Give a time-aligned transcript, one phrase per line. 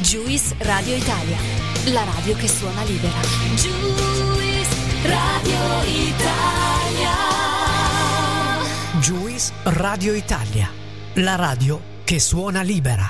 [0.00, 1.36] Juice Radio Italia,
[1.86, 3.20] la radio che suona libera.
[3.56, 7.14] Juice Radio Italia.
[9.00, 10.70] Juice Radio Italia,
[11.14, 13.08] la radio che suona libera.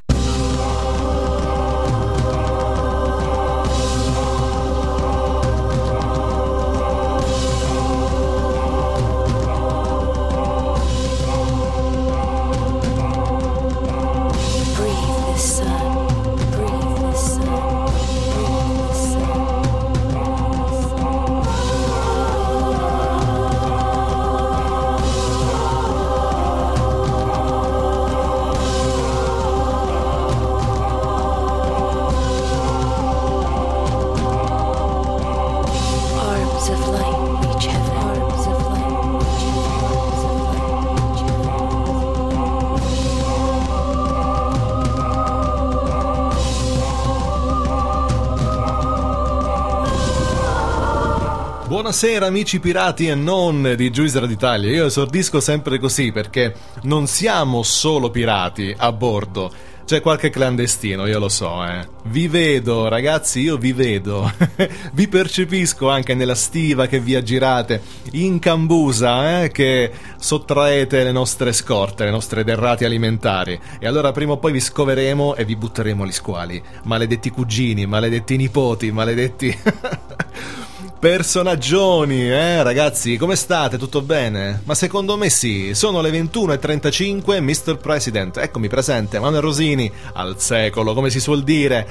[51.89, 54.71] Buonasera amici pirati e non di Juicer d'Italia.
[54.71, 59.51] Io esordisco sempre così perché non siamo solo pirati a bordo.
[59.87, 61.89] C'è qualche clandestino, io lo so, eh.
[62.09, 64.31] Vi vedo, ragazzi, io vi vedo.
[64.93, 67.81] vi percepisco anche nella stiva che vi aggirate
[68.13, 73.59] in cambusa, eh, che sottraete le nostre scorte, le nostre derrate alimentari.
[73.79, 76.63] E allora prima o poi vi scoveremo e vi butteremo agli squali.
[76.83, 79.59] Maledetti cugini, maledetti nipoti, maledetti
[80.99, 83.79] Personaggioni, eh ragazzi, come state?
[83.79, 84.63] Tutto bene?
[84.65, 87.77] Ma secondo me sì, sono le 21.35, Mr.
[87.77, 91.87] President, eccomi presente, Manuel Rosini, al secolo, come si suol dire,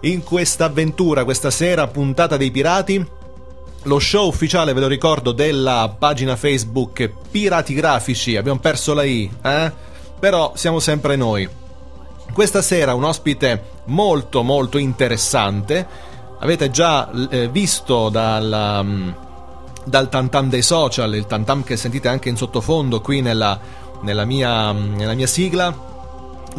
[0.00, 3.06] in questa avventura, questa sera, puntata dei pirati,
[3.82, 9.30] lo show ufficiale, ve lo ricordo, della pagina Facebook Pirati Grafici, abbiamo perso la I,
[9.42, 9.70] eh?
[10.18, 11.46] Però siamo sempre noi.
[12.32, 16.14] Questa sera un ospite molto molto interessante.
[16.38, 19.14] Avete già eh, visto dal, um,
[19.84, 23.58] dal tantam dei social, il tantam che sentite anche in sottofondo qui nella,
[24.02, 25.94] nella, mia, nella mia sigla.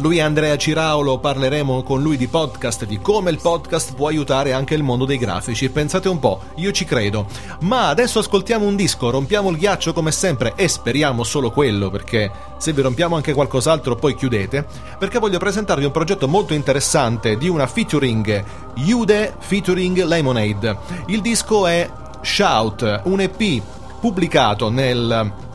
[0.00, 4.52] Lui è Andrea Ciraulo, parleremo con lui di podcast, di come il podcast può aiutare
[4.52, 5.68] anche il mondo dei grafici.
[5.70, 7.26] Pensate un po', io ci credo.
[7.62, 12.30] Ma adesso ascoltiamo un disco, rompiamo il ghiaccio come sempre e speriamo solo quello, perché
[12.58, 14.64] se vi rompiamo anche qualcos'altro poi chiudete,
[15.00, 18.44] perché voglio presentarvi un progetto molto interessante di una featuring
[18.76, 20.78] Yude featuring Lemonade.
[21.06, 21.90] Il disco è
[22.22, 23.62] Shout, un EP
[24.00, 25.46] pubblicato nel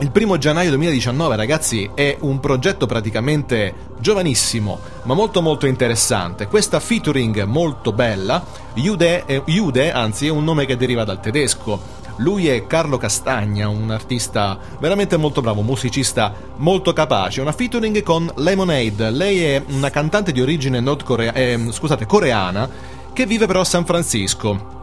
[0.00, 6.46] il primo gennaio 2019, ragazzi, è un progetto praticamente giovanissimo, ma molto molto interessante.
[6.46, 8.44] Questa featuring molto bella,
[8.74, 11.96] Jude, è- Jude, anzi, è un nome che deriva dal tedesco.
[12.18, 17.40] Lui è Carlo Castagna, un artista veramente molto bravo, musicista molto capace.
[17.40, 19.10] Una featuring con Lemonade.
[19.10, 22.68] Lei è una cantante di origine nordcorea- eh, scusate, coreana
[23.12, 24.76] che vive però a San Francisco.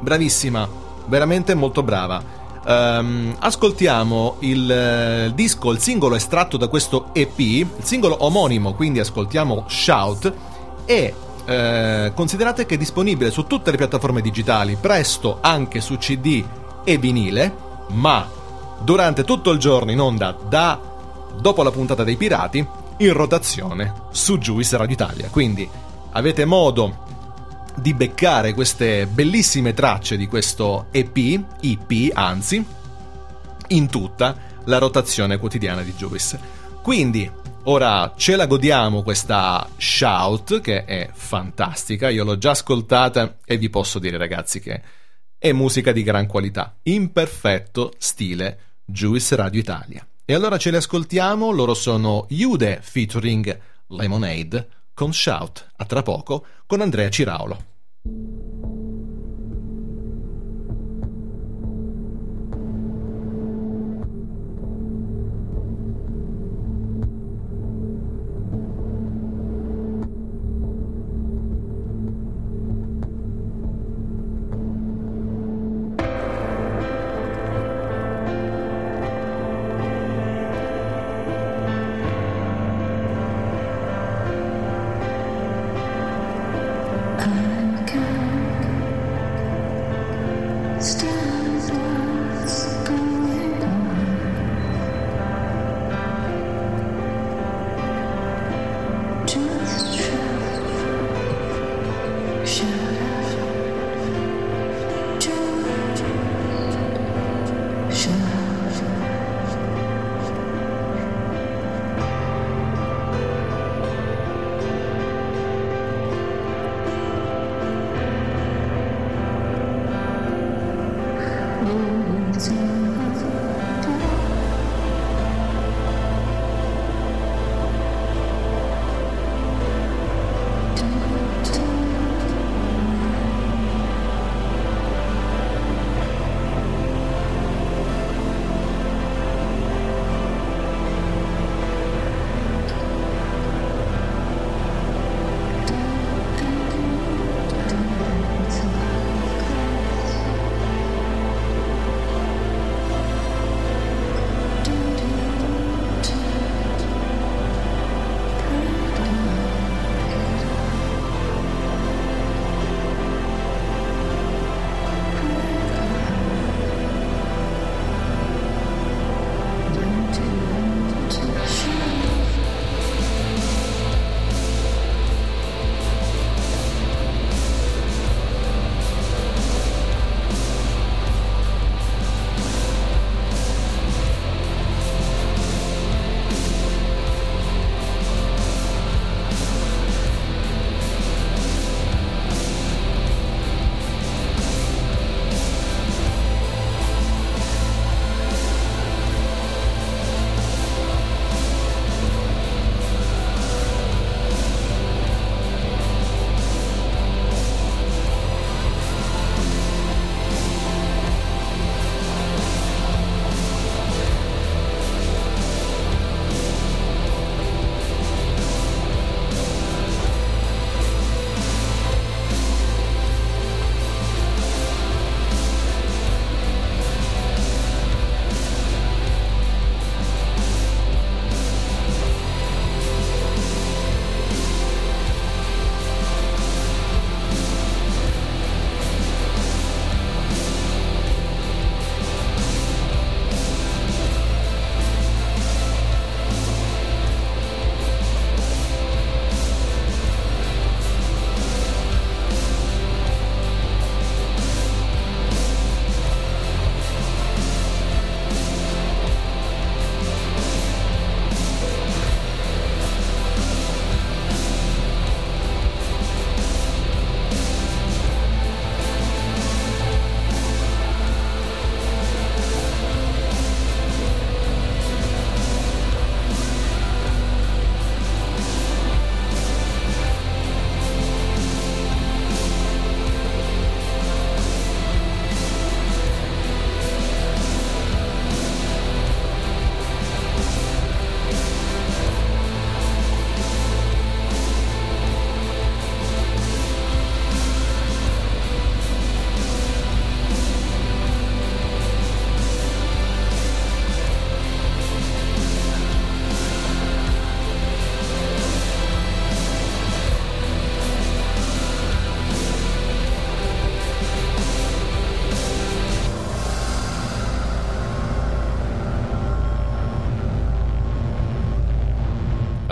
[0.00, 0.68] Bravissima,
[1.06, 2.42] veramente molto brava.
[2.66, 9.00] Ehm, ascoltiamo il eh, disco, il singolo estratto da questo EP, il singolo omonimo, quindi
[9.00, 10.32] ascoltiamo Shout
[10.86, 11.14] e
[11.44, 16.42] eh, considerate che è disponibile su tutte le piattaforme digitali, presto anche su CD
[16.84, 17.54] e vinile,
[17.88, 18.26] ma
[18.80, 20.80] durante tutto il giorno in onda da
[21.38, 22.66] dopo la puntata dei pirati
[22.98, 25.28] in rotazione su Juice Radio Italia.
[25.28, 25.68] Quindi
[26.12, 27.02] avete modo
[27.76, 31.16] di beccare queste bellissime tracce di questo EP,
[31.60, 32.64] EP anzi,
[33.68, 36.38] in tutta la rotazione quotidiana di Juice.
[36.82, 37.30] Quindi,
[37.64, 43.70] ora ce la godiamo questa Shout che è fantastica, io l'ho già ascoltata e vi
[43.70, 44.82] posso dire ragazzi che
[45.38, 50.06] è musica di gran qualità, in perfetto stile Juice Radio Italia.
[50.24, 56.46] E allora ce le ascoltiamo, loro sono Jude featuring Lemonade con Shout, a tra poco
[56.66, 57.58] con Andrea Ciraulo.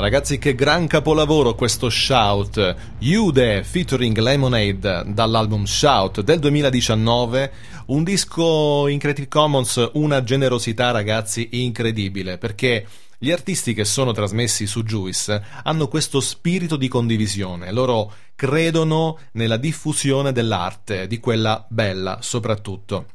[0.02, 2.75] Ragazzi, che gran capolavoro questo Shout.
[2.99, 7.52] Jude featuring Lemonade dall'album Shout del 2019.
[7.87, 12.37] Un disco in Creative Commons, una generosità, ragazzi, incredibile.
[12.37, 12.85] Perché
[13.16, 17.71] gli artisti che sono trasmessi su Juice hanno questo spirito di condivisione.
[17.71, 23.06] Loro credono nella diffusione dell'arte, di quella bella soprattutto.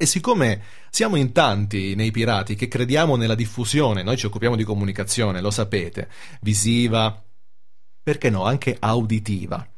[0.00, 4.62] E siccome siamo in tanti nei pirati che crediamo nella diffusione, noi ci occupiamo di
[4.62, 6.08] comunicazione, lo sapete,
[6.40, 7.20] visiva,
[8.00, 9.68] perché no, anche auditiva.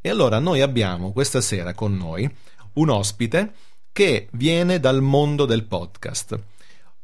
[0.00, 2.32] E allora noi abbiamo questa sera con noi
[2.74, 3.52] un ospite
[3.90, 6.38] che viene dal mondo del podcast.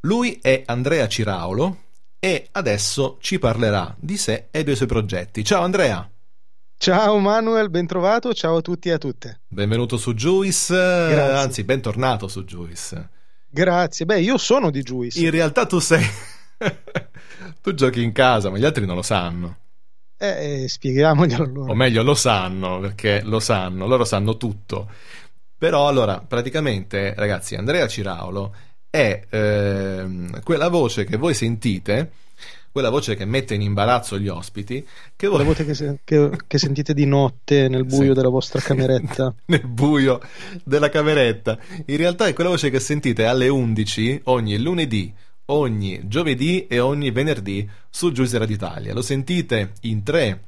[0.01, 1.77] Lui è Andrea Ciraulo
[2.19, 5.43] e adesso ci parlerà di sé e dei suoi progetti.
[5.43, 6.10] Ciao Andrea!
[6.81, 9.41] Ciao Manuel, ben trovato, ciao a tutti e a tutte.
[9.47, 11.37] Benvenuto su Juice, Grazie.
[11.37, 13.09] anzi bentornato su Juice.
[13.47, 15.19] Grazie, beh io sono di Juice.
[15.19, 16.03] In realtà tu sei...
[17.61, 19.57] tu giochi in casa, ma gli altri non lo sanno.
[20.17, 21.71] Eh, eh, spieghiamoglielo allora.
[21.71, 24.89] O meglio, lo sanno, perché lo sanno, loro sanno tutto.
[25.55, 28.55] Però allora, praticamente, ragazzi, Andrea Ciraulo
[28.89, 32.11] è ehm, quella voce che voi sentite,
[32.71, 34.85] quella voce che mette in imbarazzo gli ospiti,
[35.15, 35.37] che voi...
[35.37, 38.13] Quella voce che, se- che- che sentite di notte nel buio Sì.
[38.13, 39.33] della vostra cameretta.
[39.47, 40.21] nel buio
[40.63, 41.57] della cameretta.
[41.87, 45.13] In realtà è quella voce che sentite alle 11 ogni lunedì,
[45.45, 48.93] ogni giovedì e ogni venerdì su Giuse Radio Italia.
[48.93, 50.41] Lo sentite in tre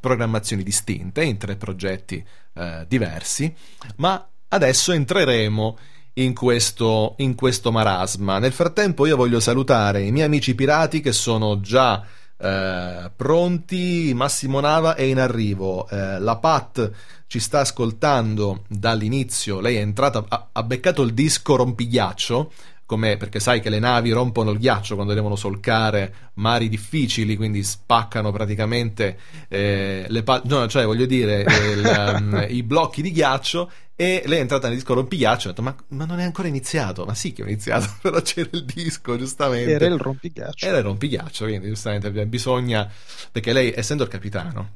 [0.00, 2.24] programmazioni distinte, in tre progetti
[2.54, 3.52] eh, diversi,
[3.96, 5.78] ma adesso entreremo
[6.18, 8.38] in questo, in questo marasma.
[8.38, 12.04] Nel frattempo io voglio salutare i miei amici pirati che sono già
[12.38, 16.90] eh, pronti, Massimo Nava è in arrivo, eh, la Pat
[17.26, 22.52] ci sta ascoltando dall'inizio, lei è entrata, ha, ha beccato il disco rompighiaccio,
[22.86, 27.64] come perché sai che le navi rompono il ghiaccio quando devono solcare mari difficili, quindi
[27.64, 29.18] spaccano praticamente
[29.48, 34.38] eh, le pa- no, cioè voglio dire il, um, i blocchi di ghiaccio e lei
[34.38, 37.14] è entrata nel disco rompighiaccio e ha detto ma, ma non è ancora iniziato, ma
[37.14, 39.72] sì che ho iniziato, però c'era il disco giustamente.
[39.72, 40.66] Era il rompighiaccio.
[40.66, 42.88] Era il rompighiaccio, quindi giustamente bisogna,
[43.32, 44.70] perché lei essendo il capitano,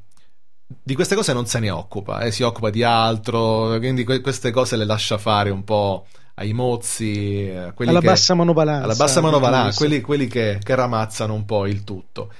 [0.82, 4.50] di queste cose non se ne occupa, eh, si occupa di altro, quindi que- queste
[4.50, 8.84] cose le lascia fare un po' ai mozzi, quelli Alla che- bassa manovalanza.
[8.84, 12.32] alla bassa manovalanza, quelli, quelli che, che ramazzano un po' il tutto.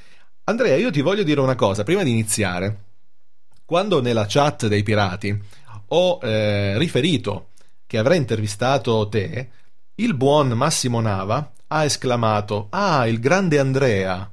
[0.44, 2.84] Andrea, io ti voglio dire una cosa, prima di iniziare,
[3.64, 5.38] quando nella chat dei pirati
[5.92, 7.48] ho eh, riferito
[7.86, 9.50] che avrei intervistato te,
[9.96, 14.30] il buon Massimo Nava ha esclamato: Ah, il grande Andrea!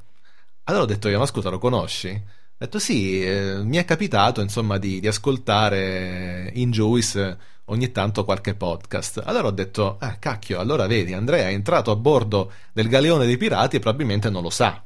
[0.63, 2.09] Allora ho detto io, ma scusa, lo conosci?
[2.09, 8.25] Ho detto sì, eh, mi è capitato insomma di, di ascoltare in Juice ogni tanto
[8.25, 9.21] qualche podcast.
[9.25, 13.37] Allora ho detto, ah cacchio, allora vedi, Andrea è entrato a bordo del galeone dei
[13.37, 14.83] pirati e probabilmente non lo sa.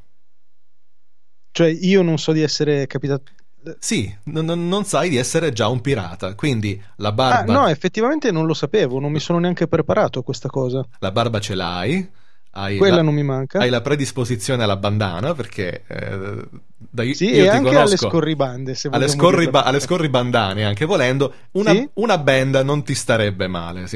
[1.52, 3.32] Cioè io non so di essere capitato...
[3.80, 7.68] Sì, non- non non sai di essere già un pirata, quindi la Ah, barba, no,
[7.68, 10.88] effettivamente non lo sapevo, non mi sono neanche preparato a questa cosa.
[11.00, 12.10] la barba ce l'hai,
[12.52, 13.64] hai Quella la, non mi manca.
[13.64, 17.96] hai la predisposizione alla bandana perché eh, da io, Sì, io e ti anche alle
[17.96, 21.90] conosco scorribande, se alle, scorriba- alle scorribandane anche volendo una, Sì?
[21.96, 23.88] una benda non ti starebbe male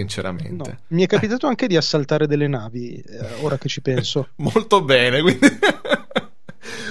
[0.48, 4.32] No, sinceramente mi è capitato anche di assaltare delle navi, eh, ora che ci penso.
[4.38, 5.48] molto bene quindi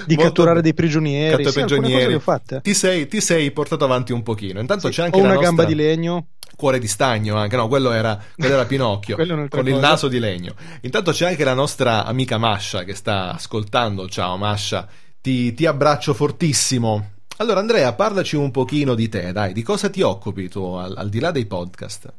[0.05, 1.43] Di catturare dei prigionieri.
[1.43, 2.21] Cattura Sì, prigionieri.
[2.61, 4.59] ti sei, ti sei portato avanti un pochino.
[4.59, 6.27] Intanto Sì, c'è anche ho una nostra gamba di legno.
[6.55, 10.19] cuore di stagno anche no quello era, quello era Pinocchio Quello con il naso di
[10.19, 10.53] legno.
[10.81, 14.07] Intanto c'è anche la nostra amica Masha che sta ascoltando.
[14.07, 14.87] Ciao Masha.
[15.21, 17.11] Ti, ti abbraccio fortissimo.
[17.37, 21.09] Allora Andrea parlaci un pochino di te dai di cosa ti occupi tu al, al
[21.09, 22.13] di là dei podcast?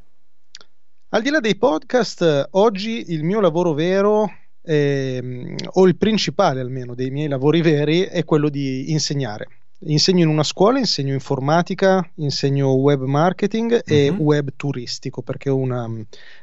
[1.10, 4.28] Al di là dei podcast, oggi il mio lavoro vero,
[4.66, 9.48] ehm, o il principale almeno dei miei lavori veri, è quello di insegnare.
[9.80, 14.18] Insegno in una scuola, insegno informatica, insegno web marketing e Mhm.
[14.20, 15.86] web turistico, perché una,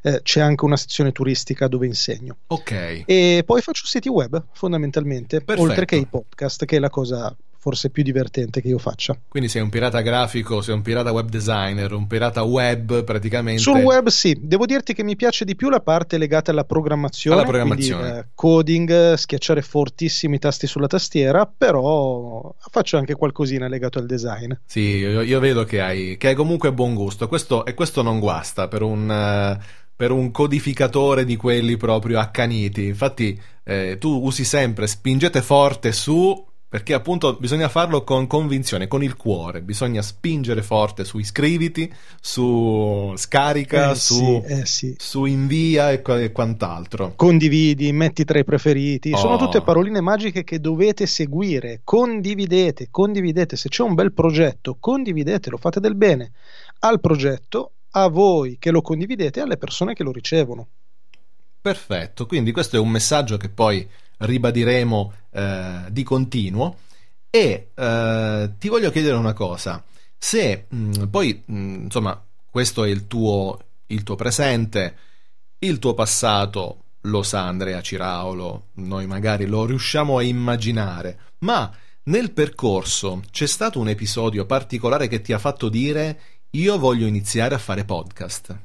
[0.04, 2.38] eh, c'è anche una sezione turistica dove insegno.
[2.48, 5.68] ok E poi faccio siti web, fondamentalmente, Perfetto.
[5.70, 9.18] oltre che i podcast, che è la cosa forse più divertente che io faccia.
[9.30, 13.62] Quindi sei un pirata grafico, sei un pirata web designer, un pirata web praticamente.
[13.62, 17.38] Sul web sì, devo dirti che mi piace di più la parte legata alla programmazione,
[17.38, 18.02] Alla programmazione.
[18.02, 24.52] quindi, eh, coding, schiacciare fortissimi tasti sulla tastiera, però faccio anche qualcosina legato al design.
[24.66, 27.30] Sì, io, io vedo che hai, che hai comunque buon gusto.
[27.30, 29.58] Questo, e questo non guasta per un, eh,
[29.96, 32.88] per un codificatore di quelli proprio accaniti.
[32.88, 39.04] Infatti, eh, tu usi sempre spingete forte su perché appunto bisogna farlo con convinzione, con
[39.04, 44.96] il cuore, bisogna spingere forte su iscriviti, su scarica, Eh su, sì, eh sì.
[44.98, 47.14] su invia e, e quant'altro.
[47.16, 49.38] Condividi, metti tra i preferiti, sono Oh.
[49.38, 51.82] tutte paroline magiche che dovete seguire.
[51.84, 53.56] Condividete, condividete.
[53.56, 56.32] Se c'è un bel progetto, condividetelo, fate del bene
[56.80, 60.68] al progetto, a voi che lo condividete e alle persone che lo ricevono.
[61.62, 63.88] Perfetto, quindi questo è un messaggio che poi
[64.26, 66.78] ribadiremo eh, di continuo
[67.30, 69.84] e eh, ti voglio chiedere una cosa,
[70.18, 74.98] se mh, poi mh, insomma questo è il tuo, il tuo presente,
[75.60, 81.72] il tuo passato lo sa Andrea Ciraulo, noi magari lo riusciamo a immaginare, ma
[82.04, 86.20] nel percorso c'è stato un episodio particolare che ti ha fatto dire
[86.52, 88.58] io voglio iniziare a fare podcast.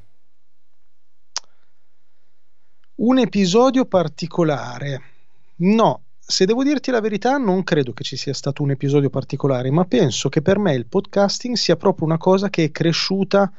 [2.96, 5.17] Un episodio particolare?
[5.60, 9.70] No, se devo dirti la verità, non credo che ci sia stato un episodio particolare,
[9.70, 13.50] ma penso che per me il podcasting sia proprio una cosa che è cresciuta,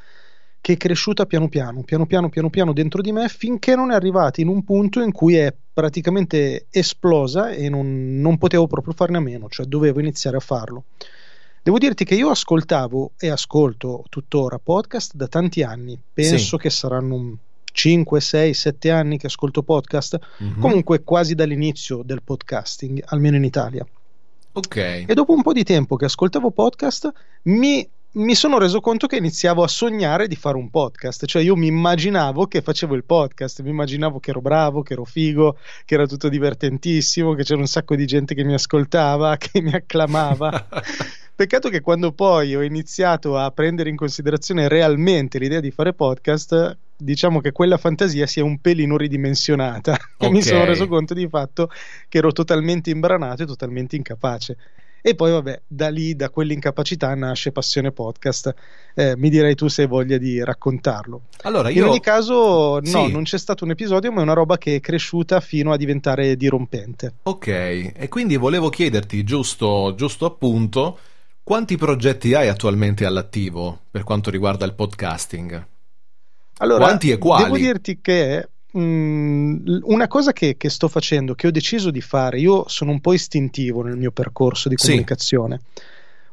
[0.62, 3.96] che è cresciuta piano piano, piano piano, piano piano dentro di me, finché non è
[3.96, 9.18] arrivata in un punto in cui è praticamente esplosa e non, non potevo proprio farne
[9.18, 10.86] a meno, cioè dovevo iniziare a farlo.
[11.62, 17.16] Devo dirti che io ascoltavo e ascolto tuttora podcast da tanti anni, penso che saranno
[17.16, 17.38] un
[17.72, 20.60] 5, 6, 7 anni che ascolto podcast, Mhm.
[20.60, 23.86] comunque quasi dall'inizio del podcasting, almeno in Italia.
[24.54, 24.76] Ok.
[24.76, 27.10] E dopo un po' di tempo che ascoltavo podcast,
[27.44, 31.26] mi, mi sono reso conto che iniziavo a sognare di fare un podcast.
[31.26, 35.06] Cioè, io mi immaginavo che facevo il podcast, mi immaginavo che ero bravo, che ero
[35.06, 39.62] figo, che era tutto divertentissimo, che c'era un sacco di gente che mi ascoltava, che
[39.62, 40.68] mi acclamava.
[41.36, 46.78] Peccato che quando poi ho iniziato a prendere in considerazione realmente l'idea di fare podcast,
[47.00, 51.28] diciamo che quella fantasia si è un pelino ridimensionata e mi sono reso conto di
[51.28, 51.70] fatto
[52.08, 54.58] che ero totalmente imbranato e totalmente incapace.
[55.02, 58.54] E poi, vabbè, da lì, da quell'incapacità nasce Passione Podcast.
[58.94, 61.22] Eh, mi direi tu se hai voglia di raccontarlo.
[61.44, 63.10] Allora, In io ogni caso, no, Sì.
[63.10, 66.36] non c'è stato un episodio, ma è una roba che è cresciuta fino a diventare
[66.36, 67.14] dirompente.
[67.24, 71.00] Ok, e quindi volevo chiederti, giusto, giusto appunto,
[71.44, 75.66] quanti progetti hai attualmente all'attivo per quanto riguarda il podcasting?
[76.62, 77.44] Allora, Quanti e quali?
[77.44, 82.02] Devo dirti che mm, l- una cosa che, che sto facendo, che ho deciso di
[82.02, 84.88] fare, io sono un po' istintivo nel mio percorso di Sì.
[84.88, 85.62] comunicazione.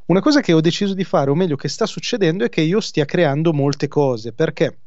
[0.06, 2.80] Una cosa che ho deciso di fare, o meglio che sta succedendo, è che io
[2.80, 4.78] stia creando molte cose, perché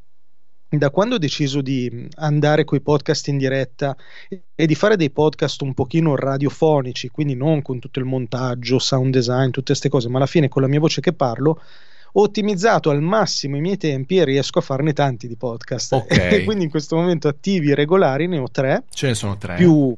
[0.69, 3.95] da quando ho deciso di mm, andare coi podcast in diretta
[4.27, 8.77] e- e di fare dei podcast un pochino radiofonici, quindi non con tutto il montaggio,
[8.77, 11.61] sound design, tutte queste cose, ma alla fine con la mia voce che parlo,
[12.13, 15.93] ho ottimizzato al massimo i miei tempi e riesco a farne tanti di podcast.
[15.93, 16.17] Ok.
[16.39, 19.55] E quindi in questo momento attivi regolari ne ho tre, Ce ne sono tre.
[19.55, 19.95] più,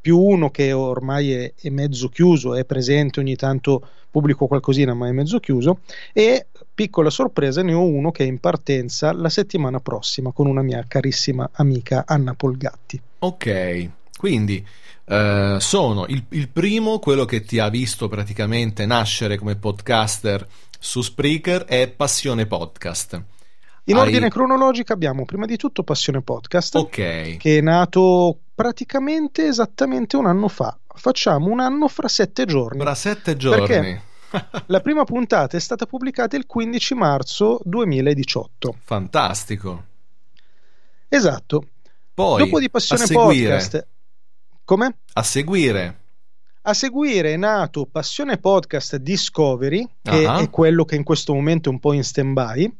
[0.00, 5.08] più uno che ormai è, è mezzo chiuso, è presente ogni tanto pubblico qualcosina, ma
[5.08, 5.80] è mezzo chiuso.
[6.12, 10.62] E piccola sorpresa, ne ho uno che è in partenza la settimana prossima con una
[10.62, 13.00] mia carissima amica Anna Polgatti.
[13.20, 14.64] Ok, quindi
[15.06, 20.46] eh, sono il, il primo, quello che ti ha visto praticamente nascere come podcaster
[20.84, 23.14] su Spreaker, è Passione Podcast.
[23.84, 26.74] In Hai- ordine cronologico abbiamo prima di tutto Passione Podcast.
[26.76, 30.78] Ok, che è nato praticamente esattamente un anno fa.
[30.86, 32.80] Facciamo un anno fra sette giorni.
[32.80, 33.66] tra sette giorni.
[33.66, 34.02] Perché?
[34.66, 38.76] La prima puntata è stata pubblicata il 15 marzo 2018.
[38.84, 39.84] Fantastico.
[41.08, 41.68] Esatto.
[42.12, 43.86] Poi, Dopo di Passione Podcast.
[44.64, 44.96] Come?
[45.14, 46.00] a seguire,
[46.66, 50.38] A seguire è nato Passione Podcast Discovery, che Ah.
[50.40, 52.72] è quello che in questo momento è un po' in stand-by.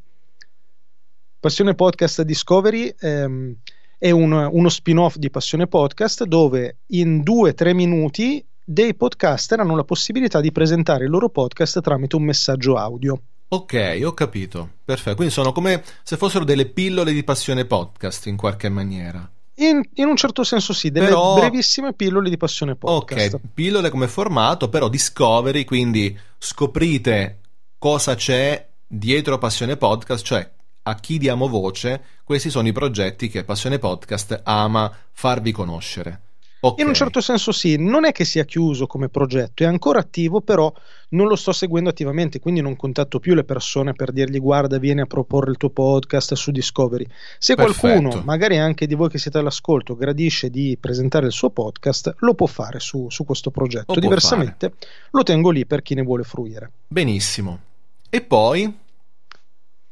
[1.38, 3.54] Passione Podcast Discovery ehm,
[3.98, 9.60] è un- uno spin-off di Passione Podcast dove in due o tre minuti dei podcaster
[9.60, 13.20] hanno la possibilità di presentare il loro podcast tramite un messaggio audio.
[13.48, 14.70] Ok, ho capito.
[14.82, 15.16] Perfetto.
[15.16, 19.30] Quindi sono come se fossero delle pillole di passione podcast in qualche maniera.
[19.56, 23.34] In, in un certo senso sì, delle Però- brevissime pillole di Passione Podcast.
[23.34, 27.38] Ok, pillole come formato, però discovery, quindi scoprite
[27.78, 30.50] cosa c'è dietro Passione Podcast, cioè
[30.82, 32.02] a chi diamo voce.
[32.24, 36.20] Questi sono i progetti che Passione Podcast ama farvi conoscere.
[36.66, 36.80] Ok.
[36.80, 40.40] In un certo senso sì, non è che sia chiuso come progetto, è ancora attivo,
[40.40, 40.72] però
[41.10, 45.02] non lo sto seguendo attivamente, quindi non contatto più le persone per dirgli guarda, vieni
[45.02, 47.06] a proporre il tuo podcast su Discovery.
[47.38, 47.80] Se Perfetto.
[47.80, 52.32] qualcuno, magari anche di voi che siete all'ascolto, gradisce di presentare il suo podcast, lo
[52.32, 53.92] può fare su, su questo progetto.
[53.92, 54.72] Lo Diversamente
[55.10, 56.70] lo tengo lì per chi ne vuole fruire.
[56.88, 57.60] Benissimo.
[58.08, 58.74] E poi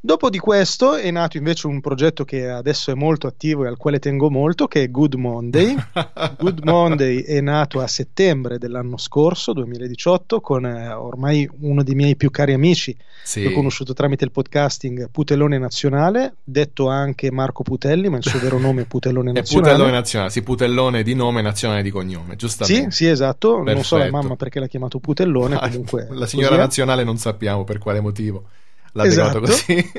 [0.05, 3.77] Dopo di questo è nato invece un progetto che adesso è molto attivo e al
[3.77, 5.77] quale tengo molto, che è Good Monday.
[6.41, 12.17] Good Monday è nato a settembre dell'anno scorso, 2018, con eh, ormai uno dei miei
[12.17, 13.43] più cari amici, Sì.
[13.43, 18.41] che ho conosciuto tramite il podcasting Putellone Nazionale, detto anche Marco Putelli, ma il suo
[18.41, 19.71] vero nome è Putellone È Nazionale.
[19.71, 22.91] putellone nazionale, sì, putellone di nome, nazionale di cognome, Sì, giustamente.
[22.91, 23.63] sì, esatto.
[23.63, 24.11] Non so la Perfetto.
[24.21, 26.09] mamma perché l'ha chiamato Putellone, Ah, comunque.
[26.11, 26.63] la signora così è.
[26.65, 28.47] nazionale non sappiamo per quale motivo
[28.93, 29.41] l'ha Esatto.
[29.41, 29.91] così.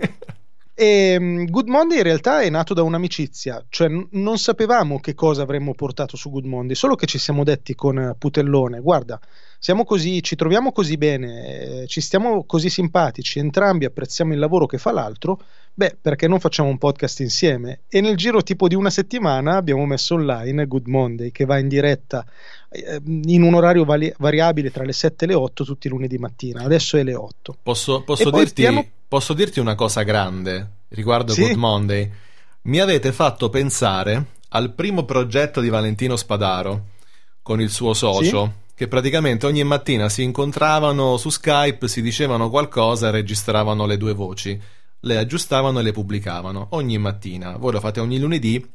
[0.76, 5.44] E mm, Good Monday in realtà è nato da un'amicizia, cioè non sapevamo che cosa
[5.44, 9.20] avremmo portato su Good Monday, solo che ci siamo detti con Putellone, guarda,
[9.60, 14.66] siamo così, ci troviamo così bene, eh, ci stiamo così simpatici, entrambi apprezziamo il lavoro
[14.66, 15.40] che fa l'altro,
[15.76, 17.82] beh, perché non facciamo un podcast insieme?
[17.88, 21.68] E nel giro tipo di una settimana abbiamo messo online Good Monday, che va in
[21.68, 22.26] diretta
[23.06, 26.64] in un orario vali- variabile tra le 7 e le 8 tutti i lunedì mattina,
[26.64, 27.58] adesso è le 8.
[27.62, 31.42] Posso, posso dirti, piano- posso dirti una cosa grande riguardo Sì.
[31.42, 32.12] Good Monday?
[32.64, 36.86] Mi avete fatto pensare al primo progetto di Valentino Spadaro
[37.42, 43.10] con il suo socio, che praticamente ogni mattina si incontravano su Skype, si dicevano qualcosa,
[43.10, 44.60] registravano le due voci,
[45.02, 47.58] le aggiustavano e le pubblicavano ogni mattina.
[47.58, 48.66] Voi lo fate ogni lunedì,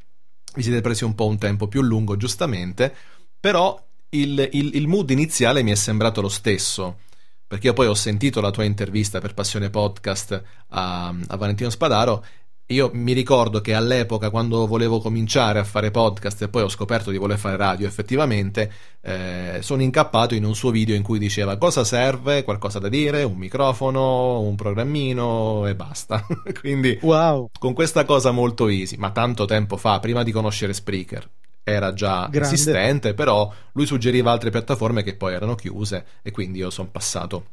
[0.55, 2.95] vi siete presi un po' un tempo più lungo, giustamente,
[3.41, 6.99] però il, il- il mood iniziale mi è sembrato lo stesso.
[7.47, 12.25] Perché io poi ho sentito la tua intervista per Passione Podcast a, a Valentino Spadaro.
[12.71, 17.11] Io mi ricordo che all'epoca, quando volevo cominciare a fare podcast e poi ho scoperto
[17.11, 21.57] di voler fare radio, effettivamente eh, sono incappato in un suo video in cui diceva
[21.57, 26.27] cosa serve, qualcosa da dire, un microfono, un programmino e basta.
[26.61, 27.49] Quindi Wow!
[27.59, 31.27] con questa cosa molto easy, ma tanto tempo fa, prima di conoscere Spreaker,
[31.69, 32.55] era già Grande.
[32.55, 37.47] esistente, però lui suggeriva altre piattaforme che poi erano chiuse e quindi io sono passato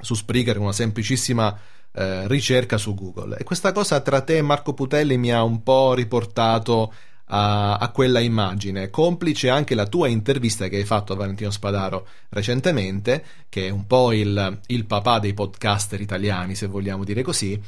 [0.00, 1.58] su Spreaker con una semplicissima
[1.92, 3.38] eh, ricerca su Google.
[3.38, 6.92] E questa cosa tra te e Marco Putelli mi ha un po' riportato
[7.28, 12.06] a, a quella immagine, complice anche la tua intervista che hai fatto a Valentino Spadaro
[12.28, 17.60] recentemente, che è un po' il, il papà dei podcaster italiani, se vogliamo dire così,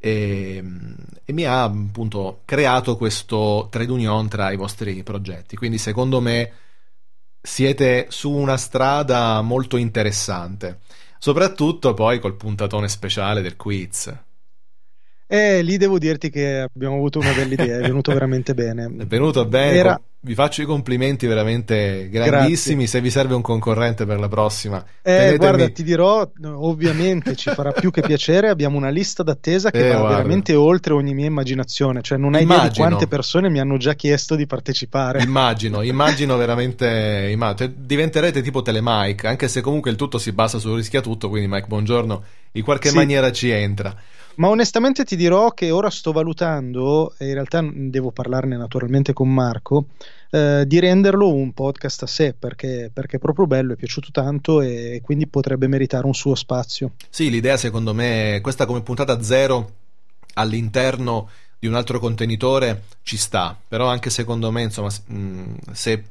[0.00, 0.64] e,
[1.24, 5.56] e mi ha appunto creato questo trade union tra i vostri progetti.
[5.56, 6.52] Quindi secondo me
[7.40, 10.80] siete su una strada molto interessante,
[11.18, 14.12] soprattutto poi col puntatone speciale del quiz.
[15.26, 18.92] E lì devo dirti che abbiamo avuto una bella idea, è venuto veramente bene.
[18.98, 22.86] È venuto bene, Era- vi faccio i complimenti veramente grandissimi.
[22.86, 27.48] Se vi serve un concorrente per la prossima, Eh, tenetemi- guarda, ti dirò, ovviamente ci
[27.50, 30.16] farà più che piacere, abbiamo una lista d'attesa che Eh, va guarda.
[30.18, 32.86] veramente oltre ogni mia immaginazione, cioè non hai idea di Immagino.
[32.86, 35.22] quante persone mi hanno già chiesto di partecipare.
[35.22, 37.28] Immagino, immagino veramente.
[37.30, 37.72] immagino.
[37.76, 41.28] Diventerete tipo Telemike, anche se comunque il tutto si basa sul rischia tutto.
[41.30, 42.94] Quindi, Mike, buongiorno, in qualche Sì.
[42.96, 43.94] maniera ci entra.
[44.40, 49.30] Ma onestamente ti dirò che ora sto valutando, e in realtà devo parlarne naturalmente con
[49.30, 49.88] Marco,
[50.30, 54.62] eh, di renderlo un podcast a sé, perché, perché è proprio bello, è piaciuto tanto
[54.62, 56.92] e quindi potrebbe meritare un suo spazio.
[57.10, 59.72] Sì, l'idea secondo me, questa come puntata zero
[60.34, 66.02] all'interno di un altro contenitore ci sta, però anche secondo me, insomma, mh, se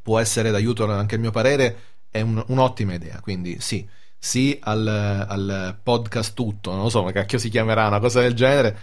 [0.00, 1.76] può essere d'aiuto anche il mio parere,
[2.08, 3.84] è un- un'ottima idea, quindi sì,
[4.18, 8.34] sì al, al podcast tutto, non lo so, ma cacchio si chiamerà una cosa del
[8.34, 8.76] genere,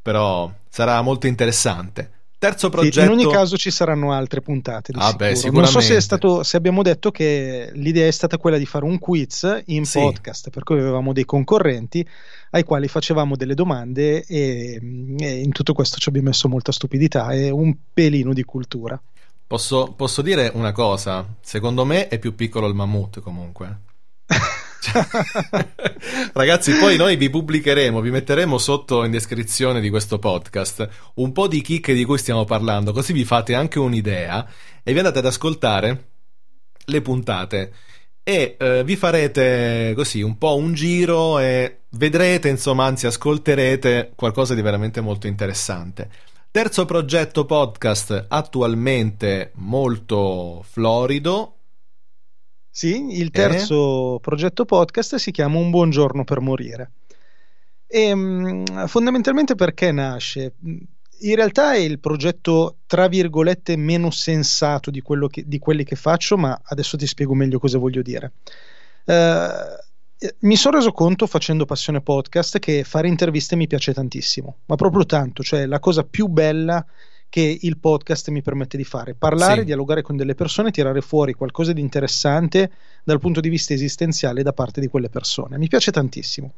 [0.00, 2.10] però sarà molto interessante.
[2.38, 3.00] Terzo progetto...
[3.00, 5.62] in ogni caso ci saranno altre puntate di Ah, beh, sicuro.
[5.62, 6.04] Non so se, è sicuramente.
[6.04, 9.98] stato, se abbiamo detto che l'idea è stata quella di fare un quiz in Sì.
[9.98, 12.06] podcast, per cui avevamo dei concorrenti
[12.50, 14.78] ai quali facevamo delle domande e,
[15.18, 19.00] e in tutto questo ci abbiamo messo molta stupidità e un pelino di cultura.
[19.46, 21.26] Posso, posso dire una cosa?
[21.40, 23.78] Secondo me è più piccolo il mammut comunque.
[26.32, 31.48] Ragazzi, poi noi vi pubblicheremo, vi metteremo sotto in descrizione di questo podcast un po'
[31.48, 34.46] di chicche di cui stiamo parlando, così vi fate anche un'idea
[34.82, 36.08] e vi andate ad ascoltare
[36.84, 37.72] le puntate
[38.22, 44.54] e eh, vi farete così un po' un giro e vedrete, insomma, anzi ascolterete qualcosa
[44.54, 46.10] di veramente molto interessante.
[46.50, 51.55] Terzo progetto podcast attualmente molto florido.
[52.76, 56.90] Sì, il terzo progetto podcast si chiama Un buongiorno per morire.
[57.86, 60.56] E, mh, fondamentalmente perché nasce?
[60.60, 65.96] In realtà è il progetto, tra virgolette, meno sensato di, quello che- di quelli che
[65.96, 68.32] faccio, ma adesso ti spiego meglio cosa voglio dire.
[69.06, 69.48] Eh,
[70.40, 75.06] mi sono reso conto facendo Passione Podcast che fare interviste mi piace tantissimo, ma proprio
[75.06, 76.84] tanto, cioè la cosa più bella
[77.28, 79.64] che il podcast mi permette di fare, parlare, Sì.
[79.66, 82.70] dialogare con delle persone, tirare fuori qualcosa di interessante
[83.04, 85.58] dal punto di vista esistenziale da parte di quelle persone.
[85.58, 86.52] Mi piace tantissimo.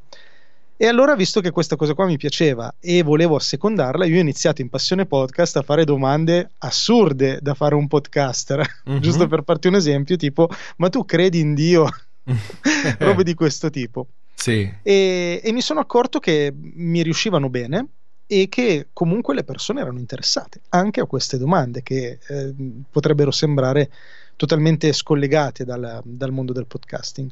[0.80, 4.62] E allora, visto che questa cosa qua mi piaceva e volevo assecondarla, io ho iniziato
[4.62, 8.64] in Passione Podcast a fare domande assurde da fare un podcaster.
[8.84, 8.98] Mhm.
[9.02, 11.88] Giusto per farti un esempio, tipo, ma tu credi in Dio?
[12.98, 14.06] Robe di questo tipo.
[14.34, 17.86] Sì, E, e mi sono accorto che mi riuscivano bene
[18.30, 22.54] e che comunque le persone erano interessate anche a queste domande che eh,
[22.90, 23.90] potrebbero sembrare
[24.36, 27.30] totalmente scollegate dal, dal mondo del podcasting.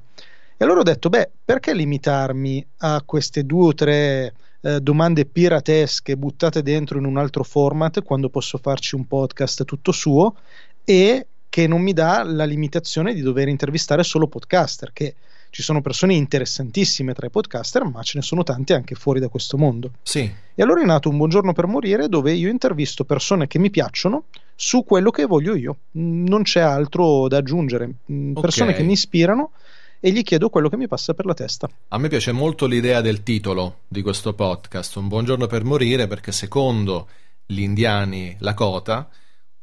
[0.56, 4.32] E allora ho detto, beh, perché limitarmi a queste due o tre
[4.62, 9.92] eh, domande piratesche buttate dentro in un altro format quando posso farci un podcast tutto
[9.92, 10.34] suo
[10.82, 15.14] e che non mi dà la limitazione di dover intervistare solo podcaster, che
[15.56, 19.28] ci sono persone interessantissime tra i podcaster, ma ce ne sono tante anche fuori da
[19.28, 19.92] questo mondo.
[20.02, 23.70] sì, E allora è nato un buongiorno per morire dove io intervisto persone che mi
[23.70, 25.76] piacciono su quello che voglio io.
[25.92, 27.90] Non c'è altro da aggiungere.
[28.12, 28.76] Mm, Persone Ok.
[28.76, 29.52] che mi ispirano
[29.98, 31.70] e gli chiedo quello che mi passa per la testa.
[31.88, 36.32] A me piace molto l'idea del titolo di questo podcast, Un buongiorno per morire, perché
[36.32, 37.08] secondo
[37.46, 39.08] gli indiani Lakota,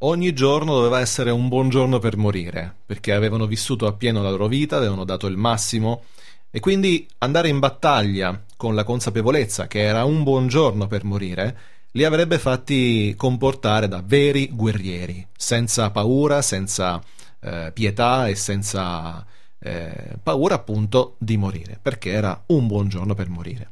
[0.06, 4.48] ogni giorno doveva essere un buon giorno per morire, perché avevano vissuto appieno la loro
[4.48, 6.04] vita, avevano dato il massimo,
[6.50, 11.58] e quindi andare in battaglia con la consapevolezza che era un buon giorno per morire,
[11.92, 17.02] li avrebbe fatti comportare da veri guerrieri, senza paura, senza
[17.40, 19.26] eh, pietà e senza
[19.60, 23.72] eh, paura appunto di morire, perché era un buon giorno per morire.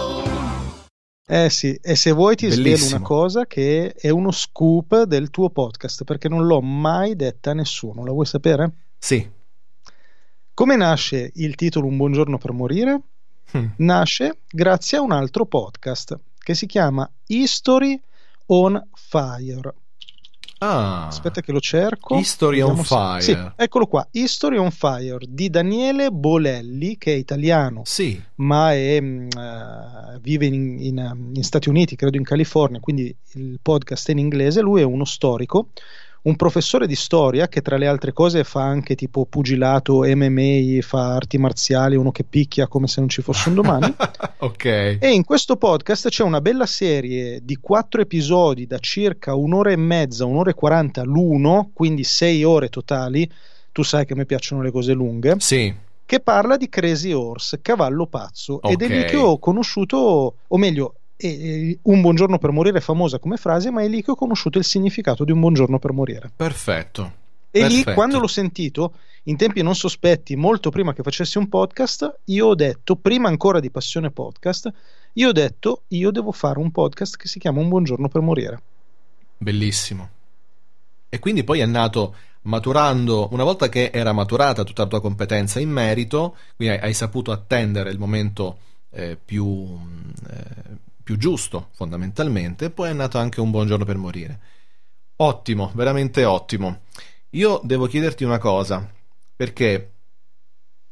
[1.33, 2.97] Eh sì, e se vuoi ti svelo Bellissimo.
[2.97, 7.53] una cosa che è uno scoop del tuo podcast, perché non l'ho mai detta a
[7.53, 8.03] nessuno.
[8.03, 8.71] La vuoi sapere?
[8.97, 9.25] Sì,
[10.53, 13.01] Come nasce il titolo Un buongiorno per morire?
[13.57, 13.65] Mm.
[13.77, 17.97] Nasce grazie a un altro podcast che si chiama History
[18.47, 19.73] on Fire.
[20.63, 22.15] Ah, Aspetta che lo cerco.
[22.17, 23.21] History on Fire.
[23.21, 29.01] Sì, eccolo qua, History on Fire di Daniele Bolelli, che è italiano, sì, ma è,
[29.01, 34.19] eh, vive in, in- in Stati Uniti, credo in California, quindi il podcast è in
[34.19, 34.61] inglese.
[34.61, 35.69] Lui è uno storico,
[36.23, 41.15] un professore di storia che tra le altre cose fa anche tipo pugilato, MMA, fa
[41.15, 43.93] arti marziali, uno che picchia come se non ci fosse un domani.
[44.37, 44.65] ok.
[44.99, 49.77] E in questo podcast c'è una bella serie di quattro episodi da circa un'ora e
[49.77, 53.29] mezza, un'ora e quaranta l'uno, quindi sei ore totali.
[53.71, 55.35] Tu sai che mi piacciono le cose lunghe.
[55.39, 55.73] Sì,
[56.05, 58.61] Che parla di Crazy Horse, cavallo pazzo.
[58.61, 60.95] Ed è lì che ho conosciuto, o meglio,
[61.27, 64.57] è un buongiorno per morire è famosa come frase, ma è lì che ho conosciuto
[64.57, 66.31] il significato di un buongiorno per morire.
[66.35, 67.19] perfetto.
[67.53, 67.93] E lì, Perfetto.
[67.93, 72.55] quando l'ho sentito, in tempi non sospetti, molto prima che facessi un podcast, io ho
[72.55, 74.71] detto, prima ancora di Passione Podcast,
[75.13, 78.61] io ho detto, io devo fare un podcast che si chiama Un buongiorno per morire.
[79.37, 80.09] Bellissimo.
[81.09, 85.59] E quindi poi è nato maturando, una volta che era maturata tutta la tua competenza
[85.59, 88.59] in merito, quindi hai, hai saputo attendere il momento
[88.91, 90.77] eh, più, mh, eh,
[91.11, 94.39] più giusto, fondamentalmente, e poi è nato anche un buongiorno per morire.
[95.17, 96.83] Ottimo, veramente ottimo.
[97.31, 98.89] Io devo chiederti una cosa,
[99.35, 99.91] perché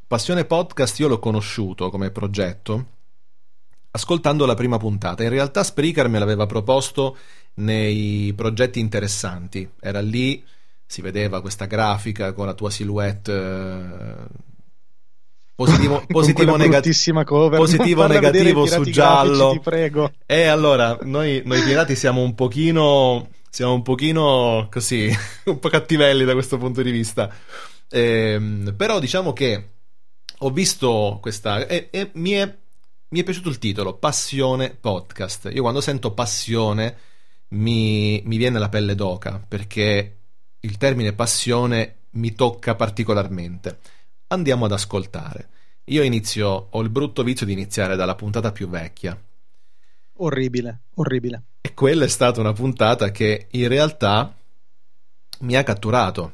[0.06, 2.98] Passione Podcast io l'ho conosciuto come progetto
[3.92, 5.24] ascoltando la prima puntata.
[5.24, 7.18] In realtà Spreaker me l'aveva proposto
[7.56, 9.70] nei progetti interessanti.
[9.80, 10.44] Era lì,
[10.86, 14.28] si vedeva questa grafica con la tua silhouette eh,
[15.60, 19.52] positivo, positivo, nega- positivo negativo su grafici, giallo.
[19.52, 20.12] ti prego.
[20.26, 25.14] E allora, noi, noi pirati siamo un pochino, siamo un pochino così,
[25.46, 27.30] un po' cattivelli da questo punto di vista.
[27.90, 29.70] Ehm, però diciamo che
[30.38, 32.56] ho visto questa e, e mi, è,
[33.10, 35.50] mi è piaciuto il titolo, Passione Podcast.
[35.52, 36.98] Io quando sento passione
[37.50, 40.18] mi, mi viene la pelle d'oca perché
[40.62, 43.80] il termine passione mi tocca particolarmente.
[44.32, 45.50] Andiamo ad ascoltare.
[45.86, 49.20] Io inizio, ho il brutto vizio di iniziare dalla puntata più vecchia.
[50.18, 51.44] Orribile, orribile.
[51.62, 54.32] E quella è stata una puntata che in realtà
[55.40, 56.34] mi ha catturato.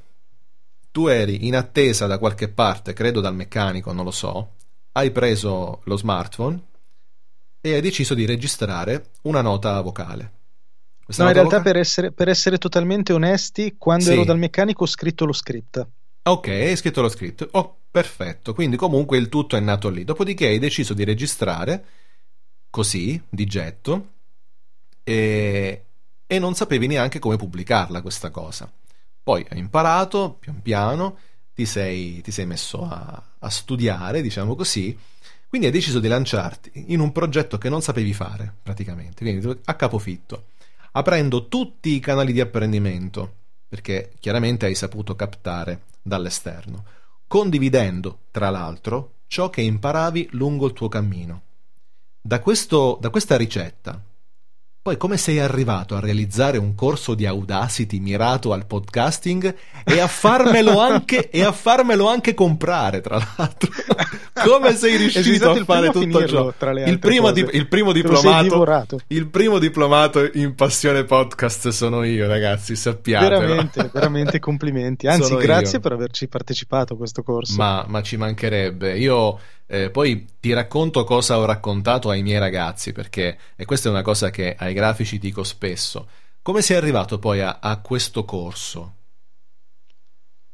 [0.92, 4.56] Tu eri in attesa da qualche parte, credo dal meccanico, non lo so,
[4.94, 6.62] hai preso lo smartphone
[7.62, 10.32] e hai deciso di registrare una nota vocale.
[11.06, 14.12] Questa No, in realtà per essere, per essere totalmente onesti, quando Sì.
[14.12, 15.88] ero dal meccanico ho scritto lo script.
[16.24, 17.48] Ok, hai scritto lo script.
[17.52, 18.54] Oh, perfetto.
[18.54, 20.04] Quindi comunque il tutto è nato lì.
[20.04, 21.86] Dopodiché hai deciso di registrare
[22.70, 24.10] così, di getto,
[25.02, 25.86] e,
[26.28, 28.70] e non sapevi neanche come pubblicarla questa cosa.
[29.24, 31.18] Poi hai imparato, pian piano,
[31.54, 34.98] ti sei, ti sei messo a, a studiare, diciamo così,
[35.48, 39.74] quindi hai deciso di lanciarti in un progetto che non sapevi fare, praticamente, quindi a
[39.76, 40.48] capofitto,
[40.92, 43.36] aprendo tutti i canali di apprendimento,
[43.70, 46.84] perché chiaramente hai saputo captare dall'esterno,
[47.28, 51.42] condividendo, tra l'altro, ciò che imparavi lungo il tuo cammino.
[52.22, 54.02] Da, questo, da questa ricetta,
[54.86, 60.06] poi come sei arrivato a realizzare un corso di Audacity mirato al podcasting e a
[60.06, 63.72] farmelo anche, e a farmelo anche comprare, tra l'altro?
[64.46, 66.54] come sei riuscito a fare tutto finirlo, ciò?
[66.56, 67.44] tra le il, altre primo cose.
[67.46, 73.40] di- il primo diplomato, il primo diplomato in passione podcast sono io, ragazzi, sappiatelo.
[73.40, 75.08] Veramente, veramente complimenti.
[75.08, 75.80] Anzi, Sono grazie io.
[75.80, 77.56] per averci partecipato a questo corso.
[77.58, 79.00] Ma, ma ci mancherebbe.
[79.00, 83.92] Io eh, poi ti racconto cosa ho raccontato ai miei ragazzi, perché e questa è
[83.92, 86.08] una cosa che ai grafici dico spesso.
[86.42, 88.94] Come sei arrivato poi a, a questo corso?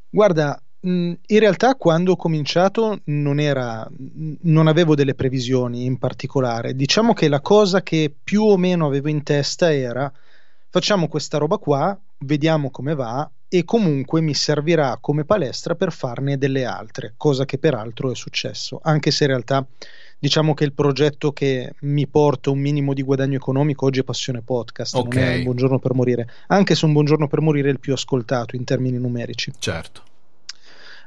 [0.09, 3.85] Guarda, mh, in realtà quando ho cominciato non era,
[4.43, 6.73] non avevo delle previsioni in particolare.
[6.73, 10.11] Diciamo che la cosa che più o meno avevo in testa era
[10.69, 16.37] facciamo questa roba qua, vediamo come va e comunque mi servirà come palestra per farne
[16.37, 19.67] delle altre, cosa che peraltro è successo, anche se in realtà
[20.17, 24.41] diciamo che il progetto che mi porta un minimo di guadagno economico oggi è Passione
[24.41, 25.15] Podcast, Ok.
[25.15, 27.91] non è un buongiorno per morire, anche se un buongiorno per morire è il più
[27.91, 29.51] ascoltato in termini numerici.
[29.59, 30.03] Certo.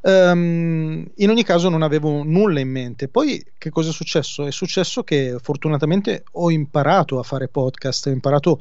[0.03, 3.09] Ehm, in ogni caso non avevo nulla in mente.
[3.09, 4.47] Poi che cosa è successo?
[4.47, 8.61] È successo che fortunatamente ho imparato a fare podcast, ho imparato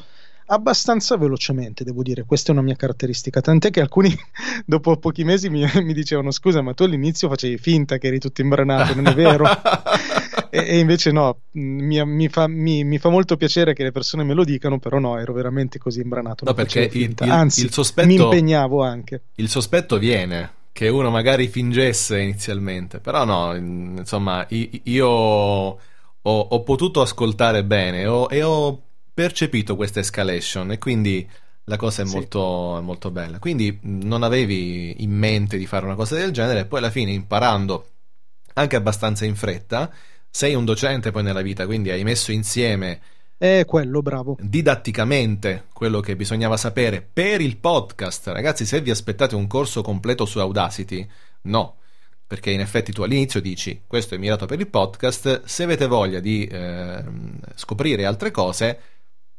[0.54, 4.14] abbastanza velocemente, devo dire, questa è una mia caratteristica, tant'è che alcuni
[4.66, 8.42] dopo pochi mesi mi, mi dicevano scusa, ma tu all'inizio facevi finta che eri tutto
[8.42, 9.46] imbranato, non è vero?
[10.50, 14.34] e, e invece no, mi, mi fa, mi- fa molto piacere che le persone me
[14.34, 16.46] lo dicano, però no, ero veramente così imbranato.
[16.46, 19.22] No, perché il- il- Anzi, il sospetto- mi impegnavo anche.
[19.36, 25.78] Il sospetto viene che uno magari fingesse inizialmente, però no, in- insomma, io ho,
[26.40, 28.82] ho potuto ascoltare bene ho- e ho
[29.14, 31.28] percepito questa escalation e quindi
[31.66, 32.14] la cosa è Sì.
[32.16, 33.40] molto, è molto bella.
[33.40, 36.90] Quindi mh, non avevi in mente di fare una cosa del genere e poi alla
[36.92, 37.88] fine imparando
[38.56, 39.92] anche abbastanza in fretta,
[40.30, 43.00] sei un docente poi nella vita, quindi hai messo insieme
[43.38, 44.38] È quello, bravo.
[44.40, 48.28] didatticamente quello che bisognava sapere per il podcast.
[48.28, 51.08] Ragazzi, se vi aspettate un corso completo su Audacity,
[51.44, 51.78] no.
[52.26, 56.20] Perché in effetti tu all'inizio dici questo è mirato per il podcast, se avete voglia
[56.20, 58.80] di ehm, scoprire altre cose,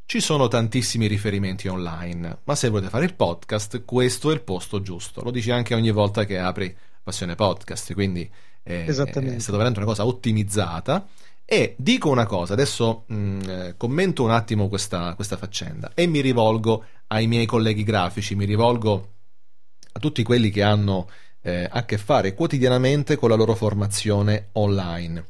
[0.07, 4.81] ci sono tantissimi riferimenti online, ma se volete fare il podcast, questo è il posto
[4.83, 5.23] giusto.
[5.23, 8.31] Lo dici anche ogni volta che apri Passione Podcast, quindi
[8.63, 9.37] eh, Esattamente.
[9.37, 11.07] è stata veramente una cosa ottimizzata.
[11.47, 16.21] E dico una cosa, adesso mh, eh, commento un attimo questa, questa faccenda e mi
[16.21, 19.13] rivolgo ai miei colleghi grafici, mi rivolgo
[19.93, 21.07] a tutti quelli che hanno
[21.43, 25.27] eh, a che fare quotidianamente con la loro formazione online.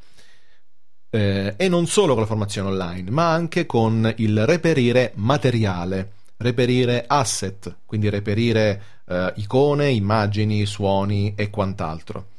[1.15, 7.05] Eh, e non solo con la formazione online, ma anche con il reperire materiale, reperire
[7.07, 12.31] asset, quindi reperire eh, icone, immagini, suoni e quant'altro.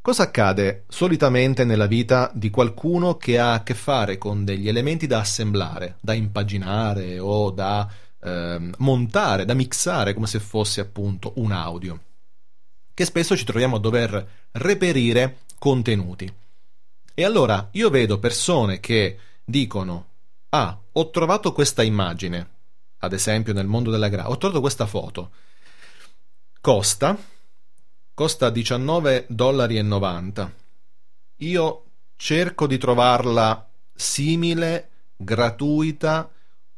[0.00, 5.06] Cosa accade solitamente nella vita di qualcuno che ha a che fare con degli elementi
[5.06, 7.88] da assemblare, da impaginare o da
[8.20, 12.00] ehm, montare, da mixare come se fosse appunto un audio?
[12.92, 16.42] Che spesso ci troviamo a dover reperire contenuti.
[17.14, 20.08] E allora io vedo persone che dicono:
[20.50, 22.50] Ah, ho trovato questa immagine,
[22.98, 25.30] ad esempio nel mondo della gra, ho trovato questa foto.
[26.60, 27.32] Costa
[28.14, 30.52] costa 19,90 dollari.
[31.38, 31.84] Io
[32.16, 36.30] cerco di trovarla simile, gratuita,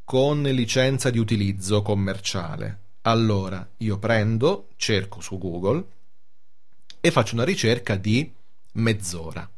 [0.02, 2.84] con licenza di utilizzo commerciale.
[3.02, 5.86] Allora, io prendo, cerco su Google
[7.00, 8.32] e faccio una ricerca di
[8.72, 9.48] mezz'ora.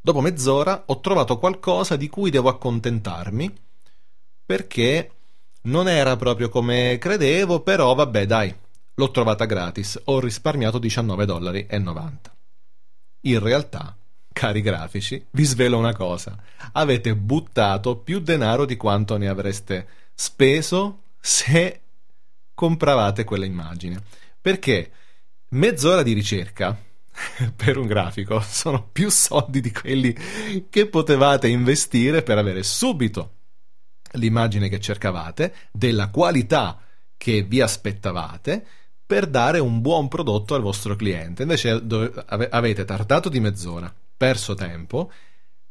[0.00, 3.54] Dopo mezz'ora ho trovato qualcosa di cui devo accontentarmi
[4.46, 5.10] perché
[5.62, 8.54] non era proprio come credevo, però vabbè, dai,
[8.94, 11.66] l'ho trovata gratis, ho risparmiato 19,90 dollari.
[13.22, 13.94] In realtà
[14.32, 16.36] cari grafici, vi svelo una cosa.
[16.72, 21.80] Avete buttato più denaro di quanto ne avreste speso se
[22.54, 24.02] compravate quella immagine.
[24.40, 24.90] Perché
[25.50, 26.76] mezz'ora di ricerca
[27.56, 30.16] per un grafico sono più soldi di quelli
[30.68, 33.34] che potevate investire per avere subito
[34.12, 36.80] l'immagine che cercavate, della qualità
[37.16, 38.64] che vi aspettavate
[39.06, 41.42] per dare un buon prodotto al vostro cliente.
[41.42, 41.82] Invece
[42.28, 45.10] avete tardato di mezz'ora, perso tempo,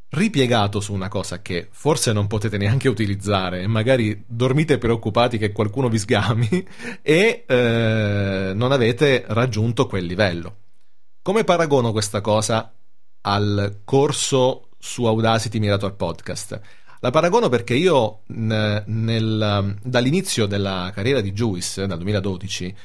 [0.10, 5.88] ripiegato su una cosa che forse non potete neanche utilizzare magari dormite preoccupati che qualcuno
[5.88, 6.68] vi sgami
[7.04, 10.56] e eh, non avete raggiunto quel livello.
[11.30, 12.74] Come paragono questa cosa
[13.22, 16.60] al corso su Audacity mirato al podcast?
[17.02, 22.76] La paragono perché io nel- dall'inizio della carriera di Juice, dal 2012,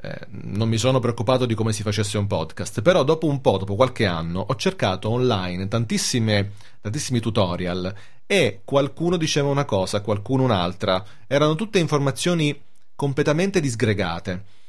[0.00, 3.58] eh, non mi sono preoccupato di come si facesse un podcast, però dopo un po',
[3.58, 7.94] dopo qualche anno, ho cercato online tantissimi tutorial
[8.24, 11.04] e qualcuno diceva una cosa, qualcuno un'altra.
[11.26, 12.58] Erano tutte informazioni
[12.94, 14.59] completamente disgregate.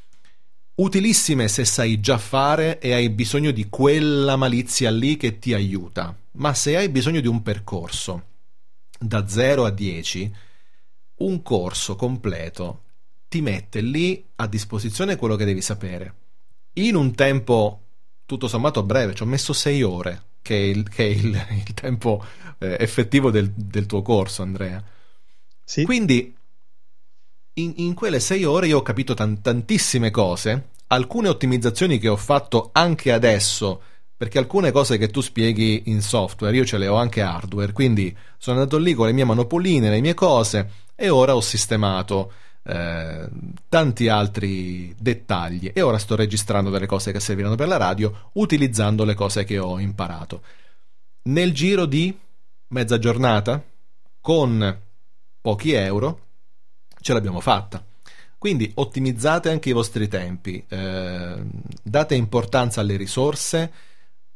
[0.75, 6.15] Utilissime se sai già fare e hai bisogno di quella malizia lì che ti aiuta,
[6.33, 8.25] ma se hai bisogno di un percorso
[8.97, 10.33] da 0 a 10,
[11.17, 12.83] un corso completo
[13.27, 16.13] ti mette lì a disposizione quello che devi sapere.
[16.73, 17.81] In un tempo
[18.25, 21.73] tutto sommato breve, ci ho messo 6 ore, che è il, che è il- il
[21.73, 22.23] tempo
[22.59, 24.83] eh, effettivo del, del tuo corso, Andrea.
[25.63, 25.83] Sì.
[25.83, 26.35] Quindi
[27.53, 32.15] in, in quelle 6 ore io ho capito tan- tantissime cose, alcune ottimizzazioni che ho
[32.15, 33.81] fatto anche adesso,
[34.15, 38.15] perché alcune cose che tu spieghi in software io ce le ho anche hardware, quindi
[38.37, 42.31] sono andato lì con le mie manopoline, le mie cose e ora ho sistemato
[42.63, 43.27] eh,
[43.67, 49.03] tanti altri dettagli e ora sto registrando delle cose che serviranno per la radio utilizzando
[49.03, 50.43] le cose che ho imparato.
[51.23, 52.15] Nel giro di
[52.67, 53.63] mezza giornata,
[54.19, 54.79] con
[55.41, 56.19] pochi euro,
[57.01, 57.83] ce l'abbiamo fatta.
[58.37, 61.35] Quindi ottimizzate anche i vostri tempi, eh,
[61.83, 63.71] date importanza alle risorse,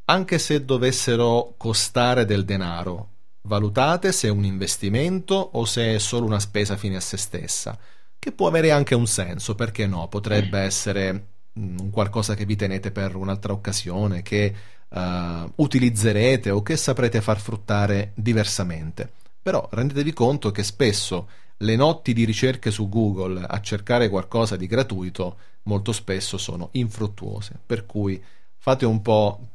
[0.05, 3.09] anche se dovessero costare del denaro.
[3.41, 7.77] Valutate se è un investimento o se è solo una spesa fine a se stessa,
[8.19, 10.07] che può avere anche un senso, perché no?
[10.07, 11.13] Potrebbe essere
[11.59, 14.53] mm, un qualcosa che vi tenete per un'altra occasione, che
[14.87, 19.11] eh, utilizzerete o che saprete far fruttare diversamente.
[19.41, 21.27] Però rendetevi conto che spesso
[21.57, 27.59] le notti di ricerche su Google a cercare qualcosa di gratuito molto spesso sono infruttuose.
[27.65, 28.21] Per cui
[28.57, 29.47] fate un po',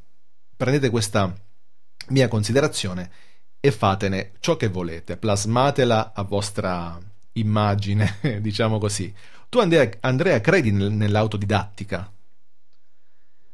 [0.56, 1.34] prendete questa
[2.08, 3.10] mia considerazione
[3.60, 6.98] e fatene ciò che volete, plasmatela a vostra
[7.32, 9.12] immagine, diciamo così.
[9.48, 12.10] Tu Andrea, Andrea credi nel- nell'autodidattica?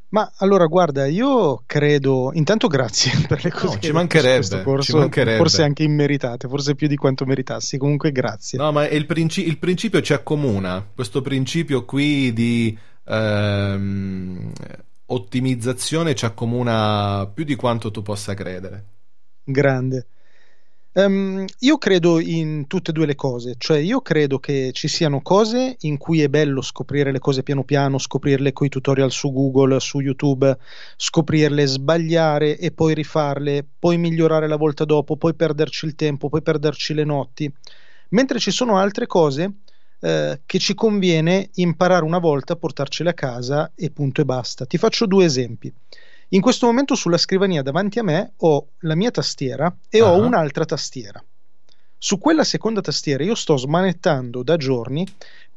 [0.09, 2.31] Ma allora, guarda, io credo.
[2.33, 5.37] Intanto, grazie per le cose No, che ci mancherebbe, questo corso, ci mancherebbe.
[5.37, 7.77] forse anche immeritate, forse più di quanto meritassi.
[7.77, 8.57] Comunque, grazie.
[8.57, 14.51] No, ma il, princi- il principio ci accomuna, questo principio qui di ehm,
[15.07, 18.85] ottimizzazione ci accomuna più di quanto tu possa credere.
[19.45, 20.07] Grande.
[20.97, 25.21] Ehm, io credo in tutte e due le cose, cioè io credo che ci siano
[25.21, 29.79] cose in cui è bello scoprire le cose piano piano, scoprirle coi tutorial su Google,
[29.79, 30.57] su YouTube,
[30.95, 36.41] scoprirle, sbagliare e poi rifarle, poi migliorare la volta dopo, poi perderci il tempo, poi
[36.41, 37.53] perderci le notti.
[38.09, 39.51] Mentre ci sono altre cose
[39.99, 44.65] eh, che ci conviene imparare una volta, portarcele a casa e punto e basta.
[44.65, 45.71] Ti faccio due esempi.
[46.31, 50.17] In questo momento sulla scrivania davanti a me ho la mia tastiera e ho Ah.
[50.17, 51.23] un'altra tastiera.
[51.97, 55.07] Su quella seconda tastiera io sto smanettando da giorni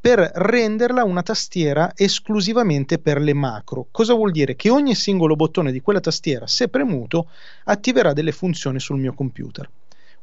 [0.01, 3.89] per renderla una tastiera esclusivamente per le macro.
[3.91, 4.55] Cosa vuol dire?
[4.55, 7.29] Che ogni singolo bottone di quella tastiera, se premuto,
[7.65, 9.69] attiverà delle funzioni sul mio computer.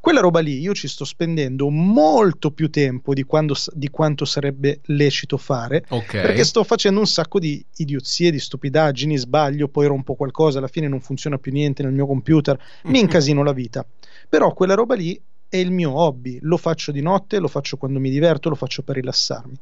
[0.08, 4.80] Quella roba lì io ci sto spendendo molto più tempo di, quando- di quanto sarebbe
[4.84, 6.12] lecito fare Ok.
[6.12, 10.88] perché sto facendo un sacco di idiozie, di stupidaggini, sbaglio, poi rompo qualcosa, alla fine
[10.88, 13.84] non funziona più niente nel mio computer, mi incasino la vita.
[14.30, 18.00] Però quella roba lì è il mio hobby, lo faccio di notte, lo faccio quando
[18.00, 19.58] mi diverto, lo faccio per rilassarmi.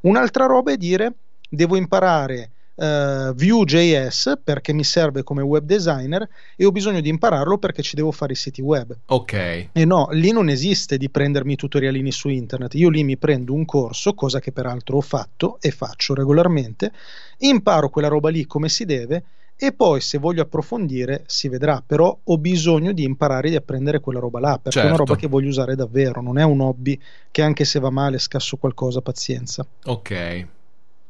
[0.00, 1.14] Un'altra roba è dire
[1.48, 7.58] devo imparare eh, Vue.js perché mi serve come web designer e ho bisogno di impararlo
[7.58, 8.96] perché ci devo fare i siti web.
[9.06, 9.32] Ok.
[9.72, 12.74] E no, lì non esiste di prendermi tutorialini su internet.
[12.74, 16.92] Io lì mi prendo un corso, cosa che peraltro ho fatto e faccio regolarmente,
[17.38, 19.24] imparo quella roba lì come si deve
[19.56, 24.18] e poi se voglio approfondire si vedrà, però ho bisogno di imparare di apprendere quella
[24.18, 25.04] roba là, perché è una Certo.
[25.04, 27.00] roba che voglio usare davvero, non è un hobby
[27.30, 29.64] che anche se va male scasso qualcosa, pazienza.
[29.84, 30.46] Ok,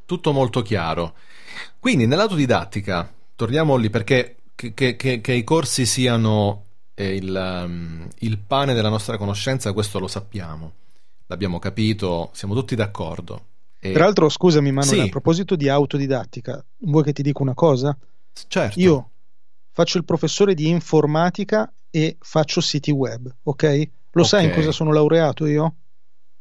[0.05, 1.15] tutto molto chiaro.
[1.79, 6.63] Quindi nell'autodidattica, torniamo lì perché che, che- che- che i corsi siano
[6.95, 10.73] eh, il, um, il pane della nostra conoscenza, questo lo sappiamo,
[11.27, 13.47] l'abbiamo capito, siamo tutti d'accordo.
[13.81, 15.05] E- Tra l'altro, scusami, Manuel, Sì.
[15.07, 17.97] a proposito di autodidattica, vuoi che ti dica una cosa?
[18.49, 19.11] certo, Io
[19.73, 23.89] faccio il professore di informatica e faccio siti web, ok?
[24.13, 25.75] Lo sai in cosa sono laureato io?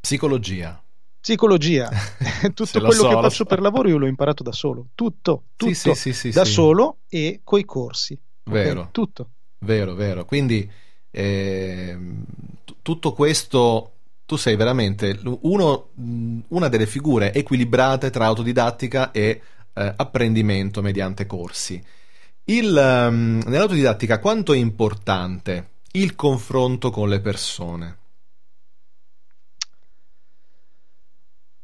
[0.02, 0.83] psicologia.
[1.24, 1.90] Psicologia.
[2.54, 3.46] Tutto quello so, che faccio so.
[3.46, 4.88] per lavoro io l'ho imparato da solo.
[4.94, 5.74] Tutto, tutto.
[5.74, 8.20] Sì, sì, sì, da solo e coi corsi.
[8.44, 8.90] Vero.
[8.92, 9.30] Tutto.
[9.60, 10.26] Vero, vero.
[10.26, 10.70] Quindi
[11.10, 12.26] ehm,
[12.66, 13.92] t- tutto questo,
[14.26, 15.92] tu sei veramente uno,
[16.50, 21.82] una delle figure equilibrate tra autodidattica e eh, apprendimento mediante corsi.
[22.44, 27.98] Il, ehm, nell'autodidattica quanto è importante il confronto con le persone?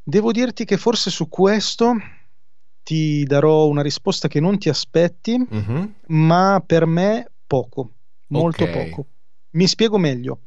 [0.09, 1.93] Devo dirti che forse su questo
[2.81, 5.93] ti darò una risposta che non ti aspetti, Mhm.
[6.07, 7.91] ma per me poco,
[8.27, 8.69] molto Ok.
[8.71, 9.05] poco.
[9.51, 10.39] Mi spiego meglio.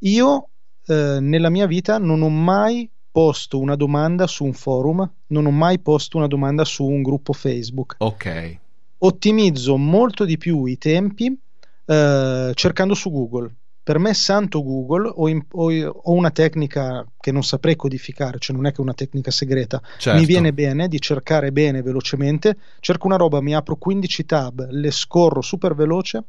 [0.00, 0.48] Io
[0.88, 5.50] eh, nella mia vita non ho mai posto una domanda su un forum, non ho
[5.50, 7.96] mai posto una domanda su un gruppo Facebook.
[7.98, 8.58] Ok,
[8.98, 11.38] Ottimizzo molto di più i tempi
[11.84, 13.54] eh, cercando su Google.
[13.86, 15.70] Per me, santo Google, ho, im- ho-
[16.02, 20.18] ho una tecnica che non saprei codificare, cioè non è che una tecnica segreta, certo.
[20.18, 24.90] mi viene bene di cercare bene velocemente, cerco una roba, mi apro 15 tab, le
[24.90, 26.24] scorro super veloce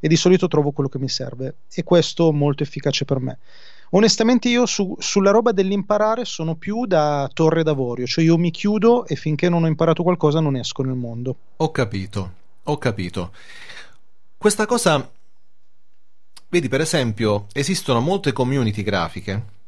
[0.00, 3.40] e di solito trovo quello che mi serve e questo è molto efficace per me.
[3.90, 9.04] Onestamente io su- sulla roba dell'imparare sono più da torre d'avorio, cioè io mi chiudo
[9.04, 11.36] e finché non ho imparato qualcosa non esco nel mondo.
[11.56, 12.32] Ho capito,
[12.62, 13.32] ho capito.
[14.38, 15.08] Questa cosa,
[16.52, 19.60] vedi, per esempio, esistono molte community grafiche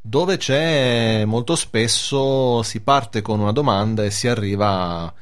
[0.00, 5.12] dove c'è molto spesso si parte con una domanda e si arriva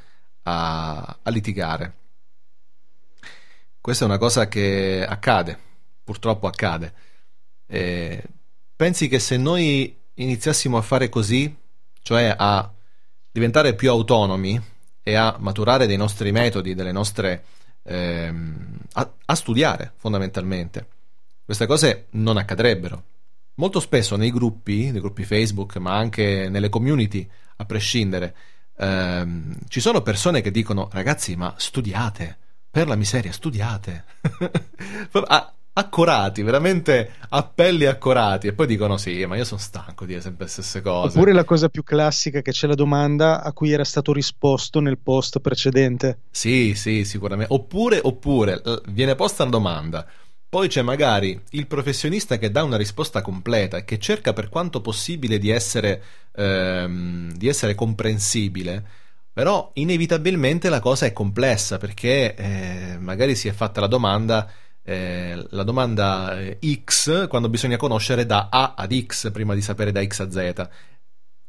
[0.43, 1.95] a, a litigare.
[3.81, 5.59] Questa è una cosa che accade,
[6.05, 6.93] purtroppo accade.
[7.67, 8.23] Eh,
[8.77, 11.57] pensi che se noi iniziassimo a fare così,
[12.03, 12.71] cioè a
[13.31, 14.61] diventare più autonomi
[15.03, 17.45] e a maturare dei nostri metodi, delle nostre
[17.85, 20.89] ehm, a, a studiare fondamentalmente,
[21.45, 23.05] queste cose non accadrebbero.
[23.57, 28.35] Molto spesso nei gruppi, nei gruppi Facebook, ma anche nelle community, a prescindere,
[28.77, 32.37] ehm, ci sono persone che dicono: ragazzi, ma studiate,
[32.71, 34.05] per la miseria, studiate.
[35.27, 38.47] A- accorati, veramente appelli accorati.
[38.47, 41.17] E poi dicono: sì, ma io sono stanco di dire sempre le stesse cose.
[41.17, 44.99] Oppure la cosa più classica che c'è la domanda a cui era stato risposto nel
[44.99, 46.19] post precedente.
[46.31, 47.53] Sì, sì, sicuramente.
[47.53, 50.07] Oppure, oppure viene posta una domanda,
[50.49, 54.81] poi c'è magari il professionista che dà una risposta completa e che cerca per quanto
[54.81, 56.03] possibile di essere,
[56.35, 58.85] ehm, di essere comprensibile,
[59.33, 64.49] però inevitabilmente la cosa è complessa perché eh, magari si è fatta la domanda.
[64.85, 69.93] Eh, la domanda eh, X quando bisogna conoscere da A ad X prima di sapere
[69.93, 70.69] da X a Z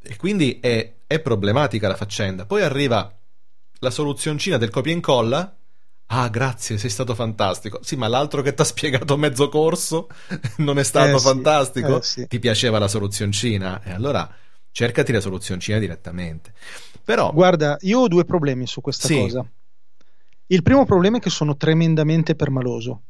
[0.08, 2.46] e quindi è, è problematica la faccenda.
[2.46, 3.12] Poi arriva
[3.80, 5.56] la soluzioncina del copia e incolla.
[6.08, 7.80] Ah, grazie, sei stato fantastico.
[7.82, 10.08] Sì, ma l'altro che ti ha spiegato mezzo corso
[10.58, 11.96] non è stato Eh sì, fantastico?
[11.96, 12.26] eh sì.
[12.28, 13.82] Ti piaceva la soluzioncina?
[13.82, 14.30] E allora
[14.70, 16.52] cercati la soluzioncina direttamente.
[17.04, 19.14] Però, Guarda, io ho due problemi su questa Sì.
[19.16, 19.46] cosa.
[20.48, 23.02] Il primo problema è che sono tremendamente permaloso.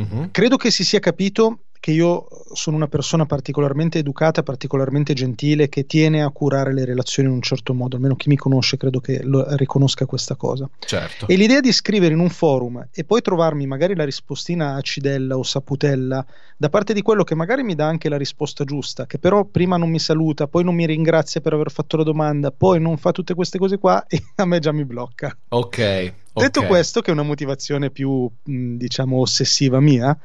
[0.00, 5.70] Mhm, Credo che si sia capito che io sono una persona particolarmente educata, particolarmente gentile,
[5.70, 9.00] che tiene a curare le relazioni in un certo modo, almeno chi mi conosce credo
[9.00, 10.68] che lo riconosca questa cosa.
[10.78, 11.26] certo.
[11.26, 15.42] E l'idea di scrivere in un forum e poi trovarmi magari la rispostina acidella o
[15.42, 16.24] saputella
[16.56, 19.78] da parte di quello che magari mi dà anche la risposta giusta, che però prima
[19.78, 23.10] non mi saluta, poi non mi ringrazia per aver fatto la domanda, poi non fa
[23.12, 25.34] tutte queste cose qua e a me già mi blocca.
[25.48, 26.12] Ok.
[26.32, 26.66] Detto ok.
[26.66, 30.16] questo, che è una motivazione più, diciamo, ossessiva mia,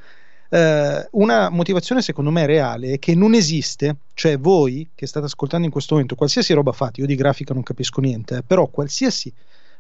[0.50, 5.66] eh, una motivazione secondo me reale è che non esiste, cioè voi che state ascoltando
[5.66, 9.32] in questo momento, qualsiasi roba fate, io di grafica non capisco niente, eh, però qualsiasi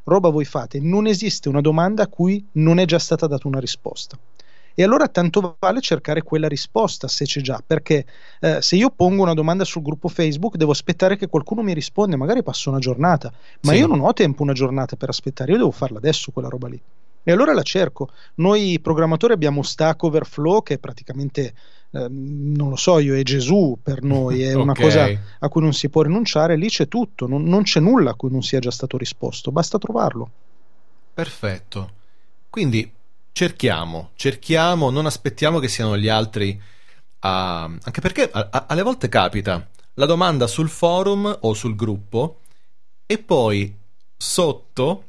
[0.03, 3.59] roba voi fate, non esiste una domanda a cui non è già stata data una
[3.59, 4.17] risposta.
[4.77, 8.05] E allora tanto vale cercare quella risposta se c'è già, perché
[8.41, 12.17] eh, se io pongo una domanda sul gruppo Facebook devo aspettare che qualcuno mi risponda,
[12.17, 13.77] magari passo una giornata, ma Sì.
[13.77, 16.81] io non ho tempo una giornata per aspettare, io devo farla adesso quella roba lì.
[17.27, 18.09] E allora la cerco.
[18.35, 21.53] Noi programmatori abbiamo Stack Overflow che è praticamente,
[21.91, 24.79] ehm, non lo so, io è Gesù per noi, è una Ok.
[24.79, 28.15] cosa a cui non si può rinunciare, lì c'è tutto, non, non c'è nulla a
[28.15, 30.31] cui non sia già stato risposto, basta trovarlo.
[31.13, 31.93] Perfetto.
[32.49, 32.91] Quindi
[33.31, 36.61] cerchiamo, cerchiamo, non aspettiamo che siano gli altri
[37.19, 37.63] a...
[37.63, 42.41] Anche perché a- a- alle volte capita la domanda sul forum o sul gruppo
[43.05, 43.75] e poi
[44.17, 45.05] sotto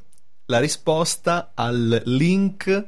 [0.47, 2.87] la risposta al link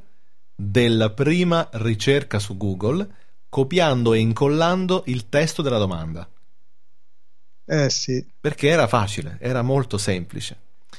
[0.56, 3.08] della prima ricerca su Google,
[3.50, 6.28] copiando e incollando il testo della domanda.
[7.66, 10.58] Eh sì, Perché era facile, era molto semplice.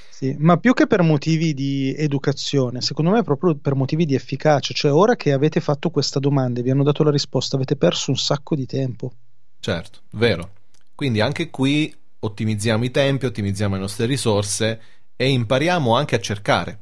[0.09, 4.15] sì, ma più che per motivi di educazione, secondo me è proprio per motivi di
[4.15, 7.77] efficacia, cioè ora che avete fatto questa domanda e vi hanno dato la risposta, avete
[7.77, 9.13] perso un sacco di tempo.
[9.59, 10.53] Certo, vero.
[10.95, 14.81] Quindi anche qui ottimizziamo i tempi, ottimizziamo le nostre risorse
[15.21, 16.79] e impariamo anche a cercare.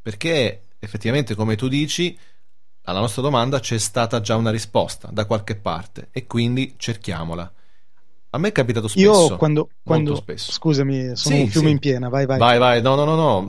[0.00, 2.16] Perché effettivamente, come tu dici,
[2.84, 7.52] alla nostra domanda c'è stata già una risposta da qualche parte e quindi cerchiamola.
[8.30, 9.26] A me è capitato spesso.
[9.32, 10.52] Io quando, quando spesso.
[10.52, 11.72] scusami, sono Sì, un fiume sì.
[11.72, 12.38] in piena, vai vai.
[12.38, 13.48] Vai, vai, no, no, no, no.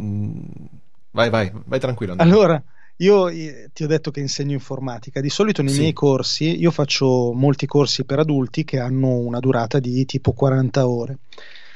[1.12, 2.14] Vai, vai, vai tranquillo.
[2.14, 2.32] Andrea.
[2.32, 2.64] Allora,
[2.98, 5.22] io eh, ti ho detto che insegno informatica.
[5.22, 5.82] Di solito nei Sì.
[5.82, 10.88] miei corsi, io faccio molti corsi per adulti che hanno una durata di tipo 40
[10.88, 11.20] ore.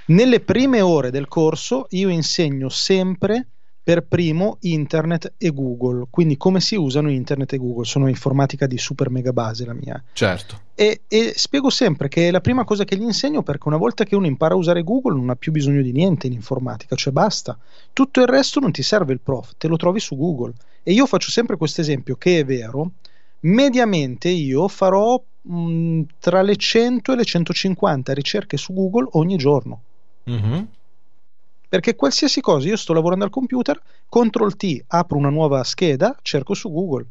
[0.08, 3.48] Nelle prime ore del corso io insegno sempre
[3.82, 7.86] per primo internet e Google, quindi come si usano internet e Google.
[7.86, 10.04] Sono informatica di super mega base la mia.
[10.14, 10.62] Certo.
[10.76, 14.04] E, e spiego sempre che è la prima cosa che gli insegno perché una volta
[14.04, 17.12] che uno impara a usare Google non ha più bisogno di niente in informatica, cioè
[17.12, 17.58] basta.
[17.92, 20.54] Tutto il resto non ti serve il prof, te lo trovi su Google.
[20.84, 22.92] E io faccio sempre questo esempio che è vero.
[23.42, 29.82] Mediamente io farò mh, tra le 100 e le 150 ricerche su Google ogni giorno.
[30.26, 30.68] Mhm.
[31.68, 36.54] Perché qualsiasi cosa, io sto lavorando al computer, CTRL T, apro una nuova scheda, cerco
[36.54, 37.06] su Google.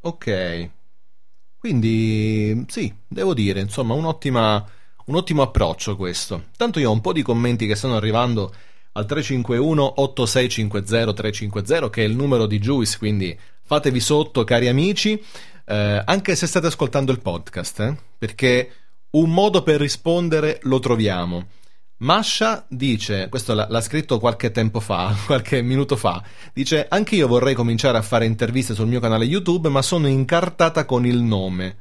[0.00, 0.70] Ok.
[1.58, 4.64] Quindi sì, devo dire, insomma, un'ottima,
[5.06, 6.44] un ottimo approccio questo.
[6.56, 8.52] Tanto io ho un po' di commenti che stanno arrivando
[8.92, 15.22] al 351 8650 350 che è il numero di Juice, quindi fatevi sotto cari amici,
[15.66, 18.70] eh, anche se state ascoltando il podcast, eh, perché
[19.10, 21.46] un modo per rispondere lo troviamo.
[21.98, 27.26] Masha dice, questo l'ha, l'ha scritto qualche tempo fa, qualche minuto fa, dice anche io
[27.26, 31.76] vorrei cominciare a fare interviste sul mio canale YouTube, ma sono incartata con il nome.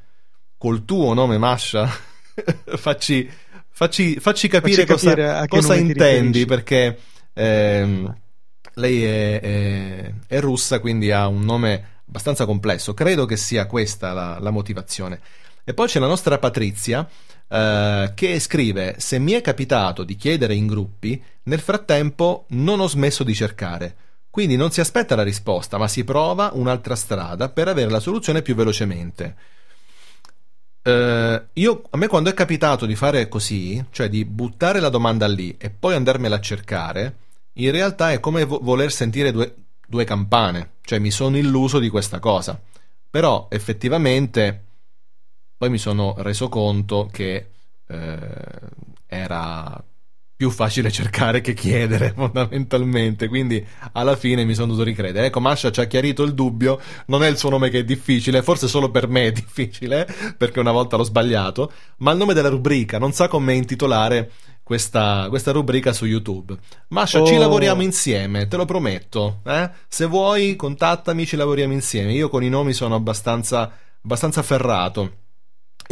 [0.57, 1.87] Col tuo nome, Masha?
[2.77, 3.29] facci,
[3.69, 6.97] facci, facci capire Facci capire cosa, che cosa intendi, perché
[7.33, 8.15] ehm,
[8.73, 12.95] lei è, è- è russa, quindi ha un nome abbastanza complesso.
[12.95, 15.19] Credo che sia questa la, la motivazione.
[15.69, 17.05] E poi c'è la nostra Patrizia
[17.49, 22.87] eh, che scrive: Se mi è capitato di chiedere in gruppi, nel frattempo non ho
[22.87, 23.95] smesso di cercare.
[24.29, 28.41] Quindi non si aspetta la risposta, ma si prova un'altra strada per avere la soluzione
[28.41, 29.35] più velocemente.
[30.83, 35.27] Eh, io, a me quando è capitato di fare così, cioè di buttare la domanda
[35.27, 37.15] lì e poi andarmela a cercare,
[37.55, 39.53] in realtà è come vo- voler sentire due,
[39.85, 42.57] due campane, cioè mi sono illuso di questa cosa.
[43.09, 44.66] Però effettivamente
[45.57, 47.49] poi mi sono reso conto che
[47.87, 48.17] eh,
[49.07, 49.83] era
[50.37, 53.27] più facile cercare che chiedere fondamentalmente.
[53.27, 55.27] Quindi alla fine mi sono dovuto ricredere.
[55.27, 56.79] Ecco Masha ci ha chiarito il dubbio.
[57.07, 58.43] Non è il suo nome che è difficile.
[58.43, 61.71] Forse solo per me è difficile perché una volta l'ho sbagliato.
[61.97, 64.31] Ma il nome della rubrica non sa come intitolare
[64.61, 66.55] questa, questa rubrica su YouTube.
[66.89, 67.39] Masha ci Oh.
[67.39, 69.69] lavoriamo insieme te lo prometto eh?
[69.87, 72.13] se vuoi contattami ci lavoriamo insieme.
[72.13, 73.71] Io con i nomi sono abbastanza
[74.03, 75.25] abbastanza ferrato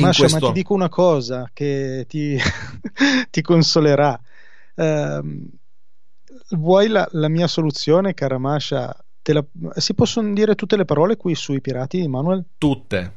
[0.01, 2.37] Masha, questo ma ti dico una cosa che ti,
[3.29, 4.19] ti consolerà.
[4.75, 5.47] Ehm,
[6.51, 8.95] vuoi la, la mia soluzione, cara Masha?
[9.27, 9.45] La-
[9.77, 12.43] si possono dire tutte le parole qui sui pirati, Manuel?
[12.57, 13.13] tutte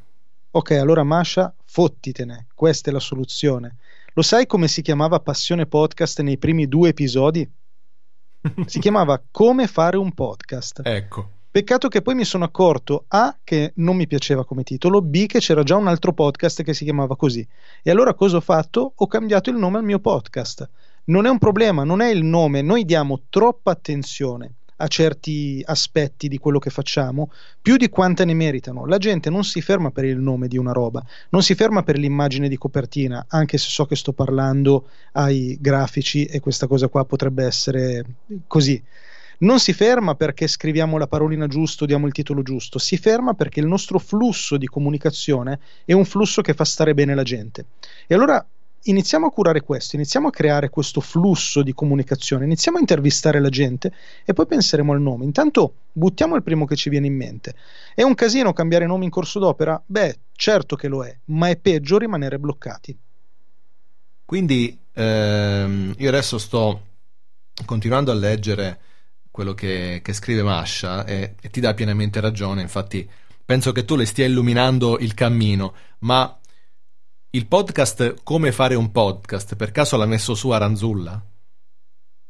[0.51, 3.77] Ok, allora Masha, fottitene, questa è la soluzione.
[4.15, 7.49] Lo sai come si chiamava Passione Podcast nei primi due episodi?
[8.67, 10.81] Si chiamava Come fare un podcast.
[10.85, 15.25] ecco Peccato che poi mi sono accorto A che non mi piaceva come titolo, B
[15.25, 17.47] che c'era già un altro podcast che si chiamava così.
[17.83, 18.93] E allora cosa ho fatto?
[18.95, 20.69] Ho cambiato il nome al mio podcast.
[21.05, 26.29] Non è un problema, non è il nome, noi diamo troppa attenzione a certi aspetti
[26.29, 28.85] di quello che facciamo, più di quanta ne meritano.
[28.85, 31.97] La gente non si ferma per il nome di una roba, non si ferma per
[31.97, 37.07] l'immagine di copertina, anche se so che sto parlando ai grafici e questa cosa qua
[37.07, 38.05] potrebbe essere
[38.47, 38.81] così.
[39.39, 43.61] Non si ferma perché scriviamo la parolina giusto, diamo il titolo giusto, si ferma perché
[43.61, 47.67] il nostro flusso di comunicazione è un flusso che fa stare bene la gente.
[48.09, 48.45] E allora
[48.83, 53.49] iniziamo a curare questo, iniziamo a creare questo flusso di comunicazione, iniziamo a intervistare la
[53.49, 53.93] gente
[54.25, 55.25] e poi penseremo al nome.
[55.25, 57.55] Intanto buttiamo il primo che ci viene in mente.
[57.95, 59.81] È un casino cambiare nome in corso d'opera?
[59.87, 62.97] Beh, certo che lo è, ma è peggio rimanere bloccati.
[64.25, 66.83] Quindi ehm, io adesso sto
[67.65, 68.81] continuando a leggere
[69.39, 73.09] quello che, che scrive Masha e, e ti dà pienamente ragione, infatti
[73.45, 76.37] penso che tu le stia illuminando il cammino, ma
[77.31, 81.25] il podcast Come fare un podcast, per caso l'ha messo su Aranzulla?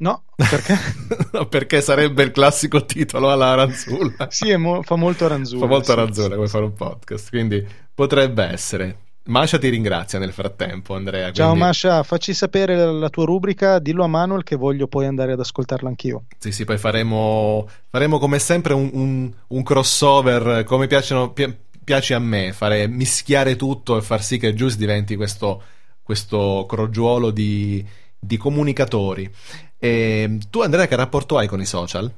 [0.00, 0.76] No, perché?
[1.32, 4.26] No, perché sarebbe il classico titolo alla Aranzulla.
[4.28, 5.62] sì, mo- fa molto aranzulla.
[5.62, 6.52] Fa molto sì, Aranzulla sì, come sì.
[6.52, 8.98] fare un podcast, quindi potrebbe essere.
[9.28, 11.30] Masha ti ringrazia nel frattempo, Andrea.
[11.32, 15.04] Ciao quindi- Masha, facci sapere la, la tua rubrica, dillo a Manuel che voglio poi
[15.06, 16.24] andare ad ascoltarla anch'io.
[16.38, 21.54] Sì, sì, poi faremo, faremo come sempre un, un- un crossover, come piacciono, pi-
[21.84, 25.62] piace a me, fare, mischiare tutto e far sì che Juice diventi questo,
[26.02, 27.84] questo crogiuolo di,
[28.18, 29.30] di comunicatori.
[29.78, 32.10] E tu, Andrea, che rapporto hai con i social?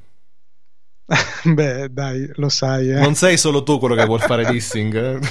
[1.42, 3.00] Beh, dai, lo sai, eh.
[3.00, 5.18] Non sei solo tu quello che vuol fare dissing?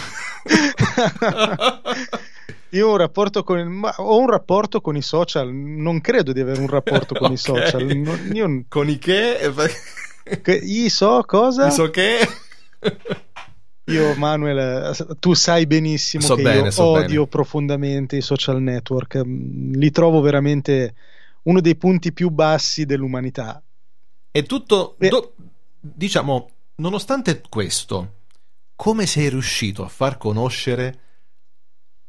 [2.74, 6.40] Io ho un rapporto con ma ho un rapporto con i social, non credo di
[6.40, 7.40] avere un rapporto con i Ok.
[7.40, 7.84] social.
[7.86, 9.38] Non- io Con i che?
[10.44, 11.66] che- i so cosa?
[11.66, 12.20] Mi so che?
[13.86, 17.28] Io, Manuel, tu sai benissimo So che bene, io so odio bene.
[17.28, 19.18] profondamente i social network.
[19.26, 20.94] Mm, Li trovo veramente
[21.44, 23.60] uno dei punti più bassi dell'umanità.
[24.32, 25.34] E tutto, do-
[25.80, 28.14] diciamo, nonostante questo,
[28.82, 31.00] come sei riuscito a far conoscere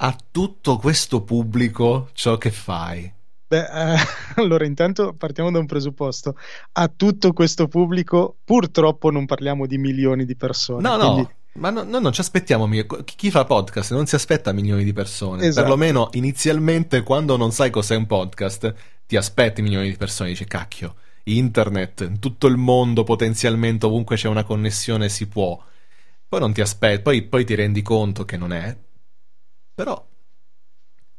[0.03, 3.13] a tutto questo pubblico ciò che fai?
[3.49, 3.97] Beh, eh,
[4.41, 6.37] allora intanto partiamo da un presupposto.
[6.75, 10.81] A tutto questo pubblico, purtroppo non parliamo di milioni di persone.
[10.81, 12.69] No, no, quindi- ma no- noi non ci aspettiamo.
[13.05, 15.47] chi fa podcast non si aspetta milioni di persone.
[15.47, 15.63] Esatto.
[15.63, 18.73] Perlomeno inizialmente, quando non sai cos'è un podcast,
[19.07, 20.29] ti aspetti milioni di persone.
[20.29, 20.95] Dici, cacchio,
[21.25, 25.61] internet, in tutto il mondo, potenzialmente, ovunque c'è una connessione, si può.
[26.31, 28.77] Poi non ti aspetti, poi, poi ti rendi conto che non è.
[29.75, 30.07] Però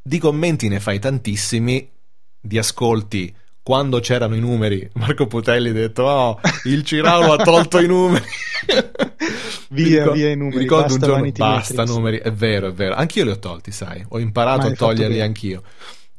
[0.02, 1.92] di commenti ne fai tantissimi,
[2.40, 3.36] di ascolti.
[3.62, 8.24] Quando c'erano i numeri, Marco Putelli ha detto: Oh, il Ciraulo ha tolto i numeri.
[9.72, 11.94] Via, ricor- via i numeri, ricordo un giorno, basta Metrics.
[11.96, 12.18] numeri.
[12.20, 12.96] È vero, è vero.
[12.96, 14.04] Anch'io li ho tolti, sai.
[14.10, 15.64] Ho imparato Ma a toglierli anch'io.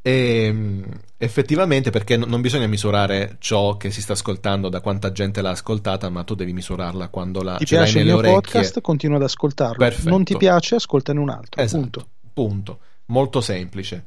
[0.02, 0.84] E, mh,
[1.24, 5.50] effettivamente, perché no- non bisogna misurare ciò che si sta ascoltando da quanta gente l'ha
[5.50, 8.52] ascoltata, ma tu devi misurarla quando la Ti ce l'hai piace il nelle mio orecchie.
[8.52, 8.80] podcast?
[8.80, 9.76] Continua ad ascoltarlo.
[9.76, 10.08] Perfetto.
[10.08, 10.74] Non ti piace?
[10.74, 11.62] Ascoltane un altro.
[11.62, 12.08] Esatto, Punto.
[12.32, 12.78] punto.
[13.06, 14.04] Molto semplice.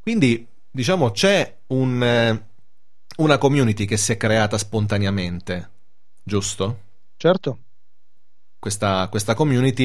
[0.00, 2.44] Quindi, diciamo, c'è un, eh,
[3.16, 5.70] una community che si è creata spontaneamente,
[6.22, 6.78] giusto?
[7.16, 7.58] Certo.
[8.58, 9.84] Questa, questa community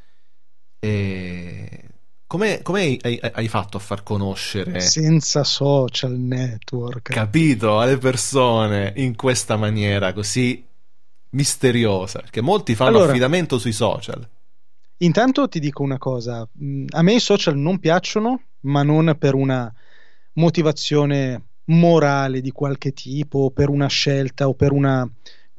[0.83, 1.83] E...
[2.25, 7.09] Come, come hai, hai- hai fatto a far conoscere, Senza social network.
[7.11, 10.65] capito, alle persone in questa maniera così
[11.31, 12.19] misteriosa?
[12.21, 14.27] Perché molti fanno Allora- affidamento sui social.
[14.97, 19.33] Intanto ti dico una cosa, mm, a me i social non piacciono, ma non per
[19.33, 19.71] una
[20.33, 25.09] motivazione morale di qualche tipo, o per una scelta o per, una,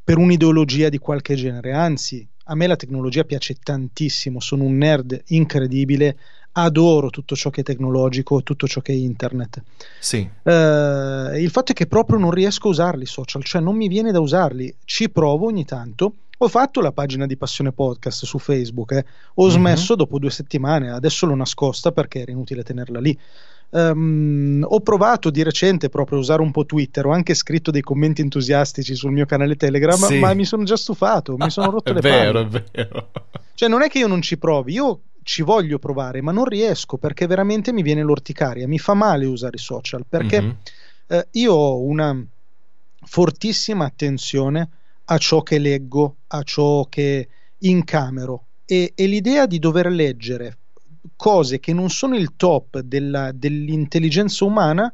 [0.03, 1.73] per un'ideologia di qualche genere.
[1.73, 6.19] Anzi, a me la tecnologia piace tantissimo, sono un nerd incredibile,
[6.53, 9.63] adoro tutto ciò che è tecnologico, tutto ciò che è internet.
[9.99, 13.75] Sì, Eh, il fatto è che proprio non riesco a usarli i social, cioè non
[13.75, 16.15] mi viene da usarli, ci provo ogni tanto.
[16.39, 19.05] Ho fatto la pagina di Passione Podcast su Facebook, eh.
[19.35, 19.51] ho Mhm.
[19.51, 23.17] smesso dopo due settimane, adesso l'ho nascosta perché era inutile tenerla lì.
[23.75, 27.81] Ehm, ho provato di recente proprio a usare un po' Twitter, ho anche scritto dei
[27.81, 30.19] commenti entusiastici sul mio canale Telegram, Sì.
[30.19, 32.59] ma mi sono già stufato, mi sono rotto è le vero, palle.
[32.61, 33.11] è vero.
[33.55, 36.97] Cioè, non è che io non ci provi, io ci voglio provare, ma non riesco
[36.99, 40.57] perché veramente mi viene l'orticaria, mi fa male usare i social perché Mhm.
[41.09, 42.17] eh, io ho una
[43.05, 44.69] fortissima attenzione
[45.05, 50.59] a ciò che leggo, a ciò che incamero e, e l'idea di dover leggere
[51.23, 54.93] cose che non sono il top della- dell'intelligenza umana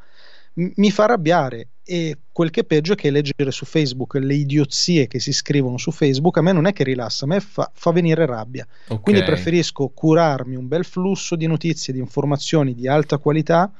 [0.56, 4.34] m- mi fa arrabbiare e quel che è peggio è che leggere su Facebook le
[4.34, 7.70] idiozie che si scrivono su Facebook a me non è che rilassa, a me fa,
[7.72, 8.66] fa venire rabbia.
[8.88, 9.00] Ok.
[9.00, 13.72] Quindi preferisco curarmi un bel flusso di notizie, di informazioni di alta qualità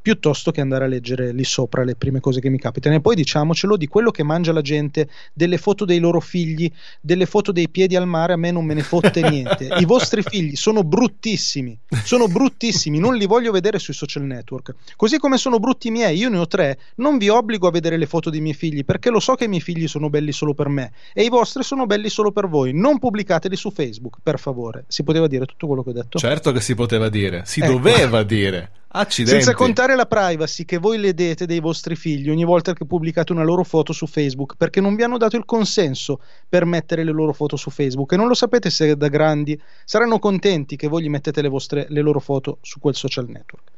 [0.00, 2.94] piuttosto che andare a leggere lì sopra le prime cose che mi capitano.
[2.94, 6.70] E poi diciamocelo di quello che mangia la gente, delle foto dei loro figli,
[7.00, 9.68] delle foto dei piedi al mare, a me non me ne fotte niente.
[9.78, 14.74] I vostri figli sono bruttissimi, sono bruttissimi, non li voglio vedere sui social network.
[14.96, 17.96] Così come sono brutti i miei, io ne ho tre, non vi obbligo a vedere
[17.96, 20.54] le foto dei miei figli perché lo so che i miei figli sono belli solo
[20.54, 22.72] per me e i vostri sono belli solo per voi.
[22.72, 24.84] Non pubblicateli su Facebook, per favore.
[24.88, 26.18] Si poteva dire tutto quello che ho detto?
[26.18, 27.72] Certo che si poteva dire, si Ecco.
[27.72, 28.70] doveva dire.
[28.90, 29.42] Accidenti.
[29.42, 33.42] Senza contare la privacy che voi ledete dei vostri figli ogni volta che pubblicate una
[33.42, 37.34] loro foto su Facebook, perché non vi hanno dato il consenso per mettere le loro
[37.34, 41.10] foto su Facebook e non lo sapete se da grandi saranno contenti che voi gli
[41.10, 43.70] mettete le, vostre, le loro foto su quel social network.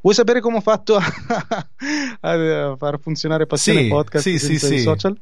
[0.00, 1.02] Vuoi sapere come ho fatto a,
[2.20, 4.78] a far funzionare Passione Sì, Podcast sì, sì, i sì.
[4.80, 5.18] social?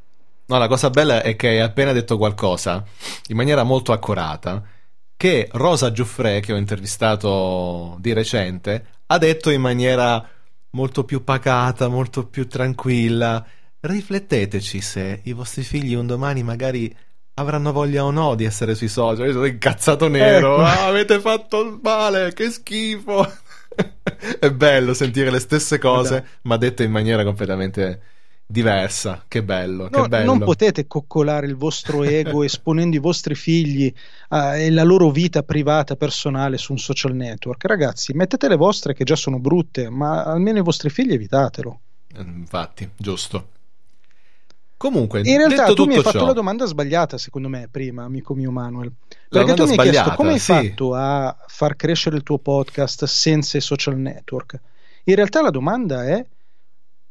[0.46, 2.84] No, la cosa bella è che hai appena detto qualcosa
[3.28, 4.62] in maniera molto accurata
[5.16, 10.26] che Rosa Giuffre, che ho intervistato di recente, ha detto in maniera
[10.70, 13.44] molto più pacata, molto più tranquilla.
[13.80, 16.94] Rifletteteci se i vostri figli un domani magari
[17.34, 19.26] avranno voglia o no di essere sui social.
[19.26, 20.54] Io sono incazzato nero.
[20.54, 20.64] Ecco.
[20.64, 23.30] Ah, avete fatto male, che schifo.
[24.38, 28.00] È bello sentire le stesse cose, ma dette in maniera completamente
[28.52, 29.24] diversa.
[29.26, 30.26] Che bello, No, che bello.
[30.26, 33.92] non potete coccolare il vostro ego esponendo i vostri figli
[34.28, 37.64] eh, e la loro vita privata, personale su un social network.
[37.64, 41.80] Ragazzi, mettete le vostre che già sono brutte, ma almeno i vostri figli evitatelo.
[42.14, 43.48] Eh, Infatti, giusto.
[44.76, 48.34] Comunque, In realtà tu mi hai fatto ciò, la domanda sbagliata, secondo me, prima, amico
[48.34, 48.92] mio Manuel.
[49.28, 50.52] Perché tu mi hai chiesto come hai sì.
[50.52, 54.60] fatto a far crescere il tuo podcast senza i social network.
[55.04, 56.26] In realtà la domanda è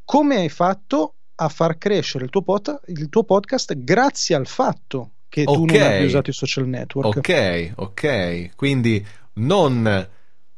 [0.04, 1.14] come hai fatto
[1.44, 5.72] a far crescere il tuo, pot- il tuo podcast grazie al fatto che tu Ok.
[5.72, 7.18] non abbia usato i social network.
[7.18, 8.56] Ok, ok.
[8.56, 10.08] Quindi non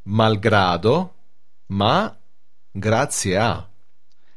[0.04, 1.14] malgrado,
[1.68, 2.16] ma
[2.72, 3.68] grazie a.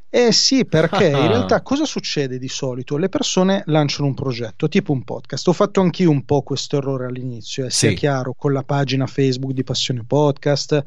[0.08, 2.96] Eh sì, perché in realtà cosa succede di solito?
[2.96, 5.48] Le persone lanciano un progetto, tipo un podcast.
[5.48, 7.96] Ho fatto anch'io un po' questo errore all'inizio, eh, sia Sì.
[7.96, 10.82] chiaro, con la pagina Facebook di Passione Podcast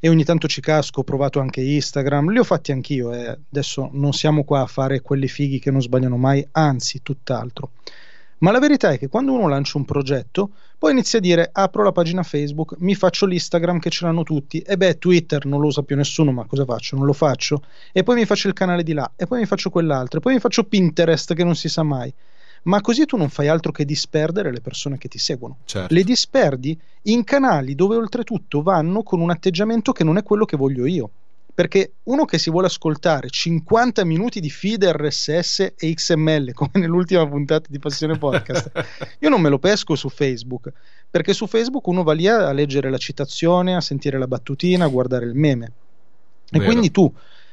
[0.00, 3.90] e ogni tanto ci casco, ho provato anche Instagram, li ho fatti anch'io e adesso
[3.92, 7.72] non siamo qua a fare quelli fighi che non sbagliano mai, anzi, tutt'altro.
[8.38, 11.82] Ma la verità è che quando uno lancia un progetto, poi inizia a dire apro
[11.82, 15.66] la pagina Facebook, mi faccio l'Instagram che ce l'hanno tutti, e beh, Twitter non lo
[15.66, 16.96] usa più nessuno, ma cosa faccio?
[16.96, 17.62] Non lo faccio.
[17.92, 20.32] E poi mi faccio il canale di là, e poi mi faccio quell'altro, e poi
[20.32, 22.10] mi faccio Pinterest che non si sa mai.
[22.64, 25.58] Ma così tu non fai altro che disperdere le persone che ti seguono.
[25.64, 25.92] Certo.
[25.92, 30.56] Le disperdi in canali dove oltretutto vanno con un atteggiamento che non è quello che
[30.56, 31.10] voglio io.
[31.52, 37.26] Perché uno che si vuole ascoltare 50 minuti di feed RSS e XML, come nell'ultima
[37.28, 38.70] puntata di Passione Podcast,
[39.20, 40.72] io non me lo pesco su Facebook.
[41.10, 44.88] Perché su Facebook uno va lì a leggere la citazione, a sentire la battutina, a
[44.88, 45.72] guardare il meme.
[46.52, 46.64] E Vero.
[46.64, 47.12] quindi tu,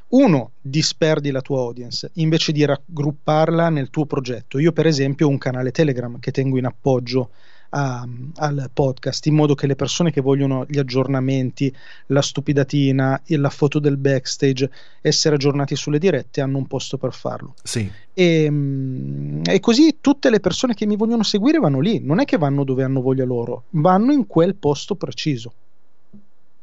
[0.09, 4.57] uno, disperdi la tua audience invece di raggrupparla nel tuo progetto.
[4.57, 7.31] Io, per esempio, ho un canale Telegram che tengo in appoggio
[7.69, 11.73] a- al podcast in modo che le persone che vogliono gli aggiornamenti,
[12.07, 14.69] la stupidatina, la foto del backstage,
[15.01, 17.55] essere aggiornati sulle dirette hanno un posto per farlo.
[17.61, 22.19] Sì, E, mm, e così tutte le persone che mi vogliono seguire vanno lì, non
[22.19, 25.53] è che vanno dove hanno voglia loro, vanno in quel posto preciso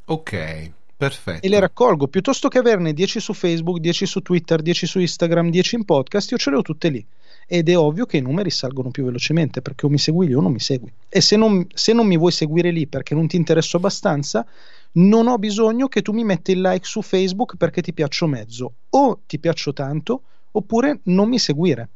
[0.07, 1.45] ok, perfetto.
[1.45, 5.51] e le raccolgo piuttosto che averne 10 su Facebook, 10 su Twitter, 10 su Instagram,
[5.51, 7.07] 10 in podcast, io ce le ho tutte lì.
[7.47, 10.40] Ed è ovvio che i numeri salgono più velocemente perché o mi segui lì o
[10.40, 10.92] non mi segui.
[11.09, 14.47] E se non, se non mi vuoi seguire lì perché non ti interesso abbastanza,
[14.92, 18.72] non ho bisogno che tu mi metti il like su Facebook perché ti piaccio mezzo.
[18.90, 20.22] O ti piaccio tanto,
[20.53, 21.88] oppure non mi seguire.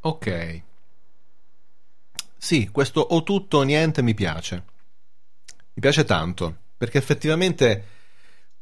[0.00, 0.62] Ok.
[2.36, 4.62] Sì, questo o tutto o niente mi piace.
[5.74, 7.84] Mi piace tanto, perché effettivamente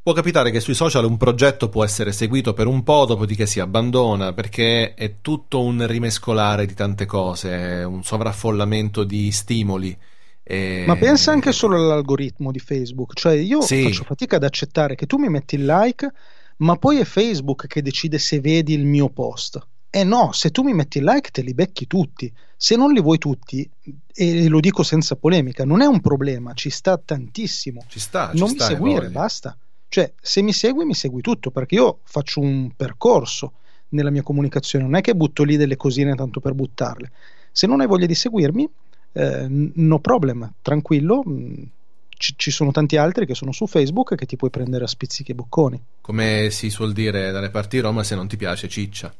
[0.02, 3.60] può capitare che sui social un progetto può essere seguito per un po', dopodiché si
[3.60, 9.96] abbandona, perché è tutto un rimescolare di tante cose, un sovraffollamento di stimoli.
[10.44, 13.84] e- Ma pensa anche solo all'algoritmo di Facebook, cioè io Sì.
[13.84, 16.10] faccio fatica ad accettare che tu mi metti il like,
[16.58, 19.64] ma poi è Facebook che decide se vedi il mio post.
[19.88, 22.32] E no, se tu mi metti il like te li becchi tutti.
[22.56, 23.68] Se non li vuoi tutti,
[24.12, 27.84] e lo dico senza polemica, non è un problema, ci sta tantissimo.
[27.88, 29.10] Ci sta, ci non mi sta, hai seguire, voglia.
[29.20, 29.56] basta.
[29.92, 33.52] Cioè, se mi segui, mi segui tutto, perché io faccio un percorso
[33.90, 37.10] nella mia comunicazione, non è che butto lì delle cosine tanto per buttarle.
[37.52, 38.66] Se non hai voglia di seguirmi,
[39.12, 41.22] eh, no problem, tranquillo.
[41.22, 41.70] mh,
[42.08, 45.32] Ci, ci sono tanti altri che sono su Facebook che ti puoi prendere a spizzichi
[45.32, 45.84] e bocconi.
[46.00, 49.14] Come si suol dire dalle parti Roma, se non ti piace ciccia.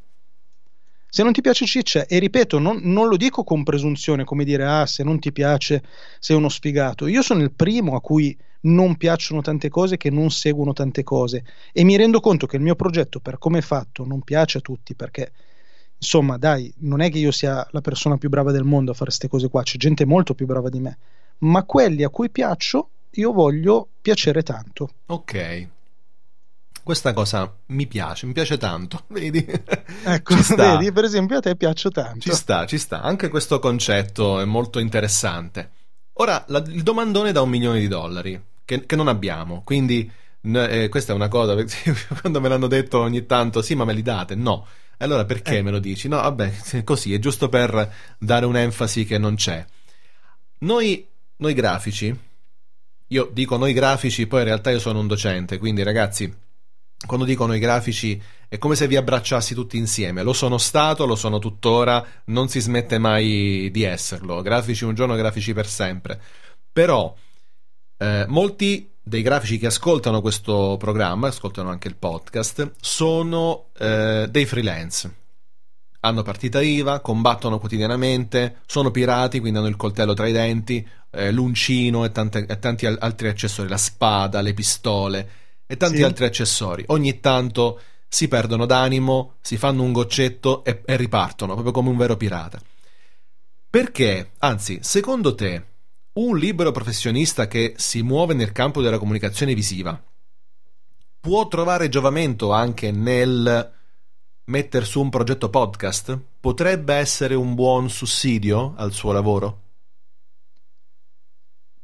[1.14, 4.64] Se non ti piace Ciccia, e ripeto, non, non, lo dico con presunzione, come dire,
[4.64, 5.84] ah, se non ti piace
[6.18, 7.06] sei uno sfigato.
[7.06, 11.44] Io sono il primo a cui non piacciono tante cose, che non seguono tante cose.
[11.70, 14.60] E mi rendo conto che il mio progetto, per come è fatto, non piace a
[14.62, 15.32] tutti, perché,
[15.98, 19.10] insomma, dai, non è che io sia la persona più brava del mondo a fare
[19.10, 20.96] queste cose qua, c'è gente molto più brava di me.
[21.40, 24.88] Ma quelli a cui piaccio, io voglio piacere tanto.
[25.08, 25.68] Ok
[26.82, 29.46] questa cosa mi piace, mi piace tanto, vedi?
[30.04, 32.20] Ecco, vedi, per esempio a te piaccio tanto.
[32.20, 35.70] Ci sta, ci sta, anche questo concetto è molto interessante.
[36.14, 40.10] Ora, la, il domandone da un milione di dollari, che, che non abbiamo, quindi
[40.42, 41.54] eh, questa è una cosa,
[42.20, 44.34] quando me l'hanno detto ogni tanto, sì, ma me li date?
[44.34, 44.66] No.
[44.98, 45.62] Allora perché eh.
[45.62, 46.08] me lo dici?
[46.08, 49.64] No, vabbè, così, è giusto per dare un'enfasi che non c'è.
[50.58, 51.06] Noi,
[51.36, 52.16] noi grafici,
[53.08, 56.32] io dico noi grafici, poi in realtà io sono un docente, quindi ragazzi
[57.06, 60.22] quando dicono i grafici è come se vi abbracciassi tutti insieme.
[60.22, 64.42] Lo sono stato, lo sono tuttora, non si smette mai di esserlo.
[64.42, 66.20] Grafici un giorno, grafici per sempre.
[66.70, 67.14] Però
[67.96, 74.44] eh, molti dei grafici che ascoltano questo programma, ascoltano anche il podcast, sono eh, dei
[74.44, 75.16] freelance.
[76.00, 81.30] Hanno partita IVA, combattono quotidianamente, sono pirati, quindi hanno il coltello tra i denti, eh,
[81.30, 85.30] l'uncino e, tante, e tanti altri accessori, la spada, le pistole
[85.72, 86.02] e tanti sì.
[86.02, 86.84] altri accessori.
[86.88, 91.96] Ogni tanto si perdono d'animo, si fanno un goccetto e, e ripartono, proprio come un
[91.96, 92.60] vero pirata.
[93.70, 95.64] Perché, anzi, secondo te,
[96.12, 99.98] un libero professionista che si muove nel campo della comunicazione visiva
[101.18, 103.72] può trovare giovamento anche nel
[104.44, 106.18] mettere su un progetto podcast?
[106.38, 109.61] Potrebbe essere un buon sussidio al suo lavoro?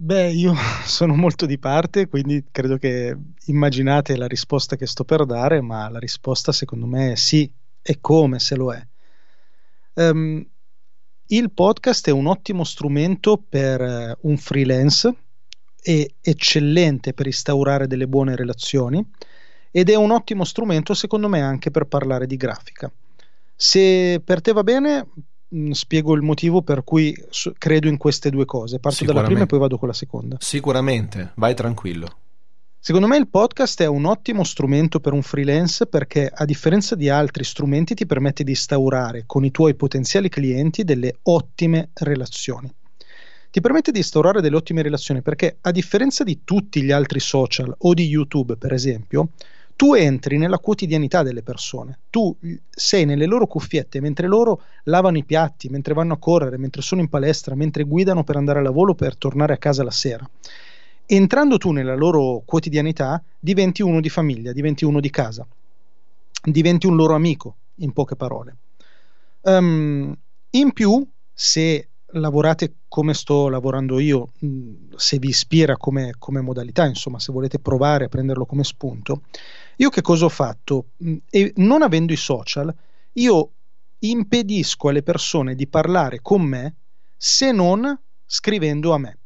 [0.00, 0.54] Beh, io
[0.86, 5.88] sono molto di parte, quindi credo che immaginate la risposta che sto per dare, ma
[5.88, 7.50] la risposta secondo me è sì,
[7.82, 8.86] e come se lo è.
[9.94, 10.46] Um,
[11.26, 15.12] il podcast è un ottimo strumento per uh, un freelance,
[15.82, 19.04] è eccellente per instaurare delle buone relazioni
[19.72, 22.90] ed è un ottimo strumento secondo me anche per parlare di grafica.
[23.56, 25.08] Se per te va bene,
[25.48, 28.78] mh, spiego il motivo per cui su- credo in queste due cose.
[28.78, 30.36] Parto dalla prima e poi vado con la seconda.
[30.40, 32.08] Sicuramente, vai tranquillo.
[32.80, 37.08] Secondo me il podcast è un ottimo strumento per un freelance perché a differenza di
[37.08, 42.72] altri strumenti ti permette di instaurare con i tuoi potenziali clienti delle ottime relazioni.
[43.50, 47.74] Ti permette di instaurare delle ottime relazioni perché a differenza di tutti gli altri social
[47.76, 49.30] o di YouTube per esempio,
[49.78, 52.36] tu entri nella quotidianità delle persone, tu
[52.68, 57.00] sei nelle loro cuffiette mentre loro lavano i piatti, mentre vanno a correre, mentre sono
[57.00, 60.28] in palestra, mentre guidano per andare a lavoro per tornare a casa la sera.
[61.06, 65.46] Entrando tu nella loro quotidianità, diventi uno di famiglia, diventi uno di casa,
[66.42, 68.56] diventi un loro amico, in poche parole.
[69.42, 70.12] Um,
[70.50, 74.32] in più, se lavorate come sto lavorando io,
[74.96, 79.22] se vi ispira come, come, modalità, insomma, se volete provare a prenderlo come spunto,
[79.80, 80.90] io che cosa ho fatto?
[81.30, 82.74] E non avendo i social,
[83.14, 83.50] io
[84.00, 86.74] impedisco alle persone di parlare con me
[87.16, 89.18] se non scrivendo a me.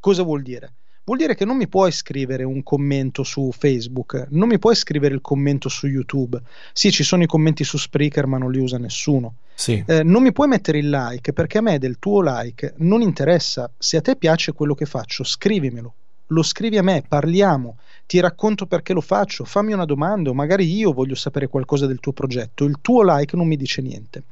[0.00, 0.72] Cosa vuol dire?
[1.04, 5.14] Vuol dire che non mi puoi scrivere un commento su Facebook, non mi puoi scrivere
[5.14, 6.40] il commento su YouTube.
[6.72, 9.36] Sì, ci sono i commenti su Spreaker, ma non li usa nessuno.
[9.54, 9.84] Sì.
[9.86, 13.70] Eh, non mi puoi mettere il like perché a me del tuo like non interessa.
[13.78, 15.94] Se a te piace quello che faccio, scrivimelo.
[16.30, 20.92] Lo scrivi a me, parliamo, ti racconto perché lo faccio, fammi una domanda, magari io
[20.92, 22.64] voglio sapere qualcosa del tuo progetto.
[22.64, 24.22] Il tuo like non mi dice niente.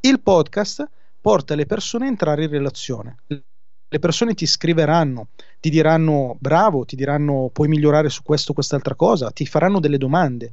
[0.00, 0.88] Il podcast
[1.20, 3.16] porta le persone a entrare in relazione
[3.90, 5.28] le persone ti scriveranno,
[5.60, 9.96] ti diranno bravo, ti diranno puoi migliorare su questo o quest'altra cosa, ti faranno delle
[9.96, 10.52] domande.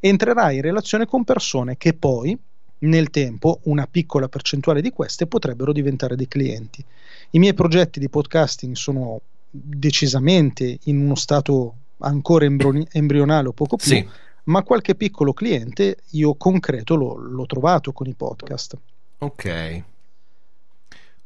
[0.00, 2.36] Entrerai in relazione con persone che poi,
[2.78, 6.82] nel tempo, una piccola percentuale di queste potrebbero diventare dei clienti.
[7.30, 9.20] I miei progetti di podcasting sono
[9.56, 14.08] decisamente in uno stato ancora embro- embrionale o poco più, sì.
[14.44, 18.76] ma qualche piccolo cliente io concreto l'ho, l'ho trovato con i podcast.
[19.18, 19.44] Ok.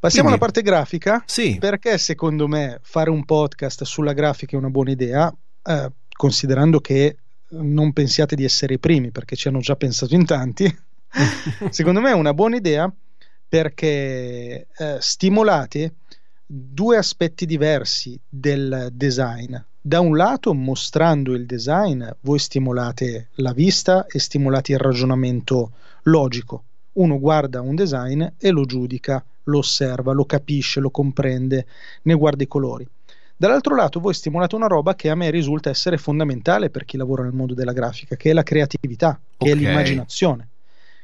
[0.00, 1.22] Passiamo Quindi, alla parte grafica.
[1.26, 1.56] Sì.
[1.58, 7.16] Perché secondo me fare un podcast sulla grafica è una buona idea, eh, considerando che
[7.50, 10.78] non pensiate di essere i primi, perché ci hanno già pensato in tanti.
[11.70, 12.92] secondo me è una buona idea
[13.48, 15.94] perché eh, stimolate
[16.50, 19.54] due aspetti diversi del design.
[19.78, 25.72] Da un lato, mostrando il design, voi stimolate la vista e stimolate il ragionamento
[26.04, 26.64] logico.
[26.94, 31.66] Uno guarda un design e lo giudica lo osserva, lo capisce, lo comprende,
[32.02, 32.86] ne guarda i colori.
[33.36, 37.22] Dall'altro lato voi stimolate una roba che a me risulta essere fondamentale per chi lavora
[37.22, 39.52] nel mondo della grafica, che è la creatività, che okay.
[39.52, 40.48] è l'immaginazione,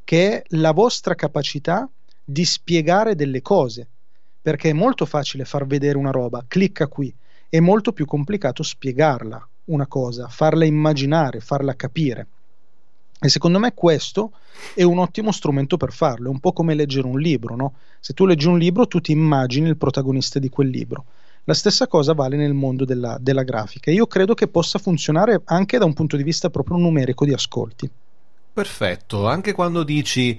[0.02, 1.88] che è la vostra capacità
[2.24, 3.88] di spiegare delle cose,
[4.44, 7.10] perché è molto facile far vedere una roba, clicca qui,
[7.48, 12.26] è molto più complicato spiegarla una cosa, farla immaginare, farla capire.
[13.18, 14.32] E secondo me questo
[14.74, 17.72] è un ottimo strumento per farlo, è un po' come leggere un libro, no?
[18.00, 21.06] Se tu leggi un libro, tu ti immagini il protagonista di quel libro.
[21.44, 23.90] La stessa cosa vale nel mondo della, della grafica.
[23.90, 27.88] Io credo che possa funzionare anche da un punto di vista proprio numerico di ascolti.
[28.52, 30.38] Perfetto, anche quando dici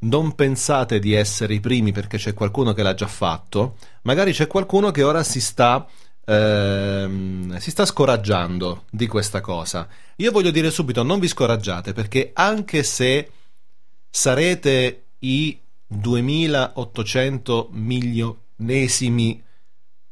[0.00, 4.46] non pensate di essere i primi perché c'è qualcuno che l'ha già fatto, magari c'è
[4.46, 5.86] qualcuno che ora si sta
[6.26, 9.88] ehm, si sta scoraggiando di questa cosa.
[10.16, 13.30] Io voglio dire subito, non vi scoraggiate perché anche se
[14.10, 19.42] sarete i 2800 milionesimi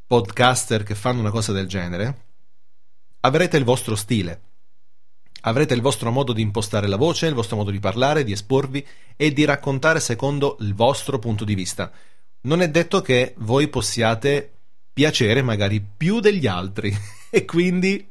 [0.07, 2.23] podcaster che fanno una cosa del genere,
[3.21, 4.44] avrete il vostro stile.
[5.47, 8.85] Avrete il vostro modo di impostare la voce, il vostro modo di parlare, di esporvi
[9.15, 11.91] e di raccontare secondo il vostro punto di vista.
[12.43, 14.51] Non è detto che voi possiate
[14.93, 16.95] piacere magari più degli altri
[17.29, 18.07] e quindi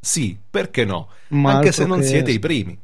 [0.00, 1.08] sì, perché no?
[1.28, 2.06] Ma Anche se non che...
[2.06, 2.78] siete i primi.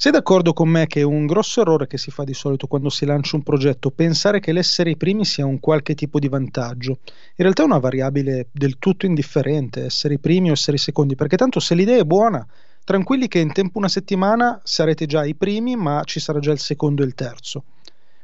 [0.00, 2.88] Sei d'accordo con me che è un grosso errore che si fa di solito quando
[2.88, 7.00] si lancia un progetto pensare che l'essere i primi sia un qualche tipo di vantaggio?
[7.02, 11.16] In realtà è una variabile del tutto indifferente, essere i primi o essere i secondi,
[11.16, 12.46] perché tanto se l'idea è buona,
[12.88, 16.58] tranquilli che in tempo una settimana sarete già i primi, ma ci sarà già il
[16.58, 17.64] secondo e il terzo.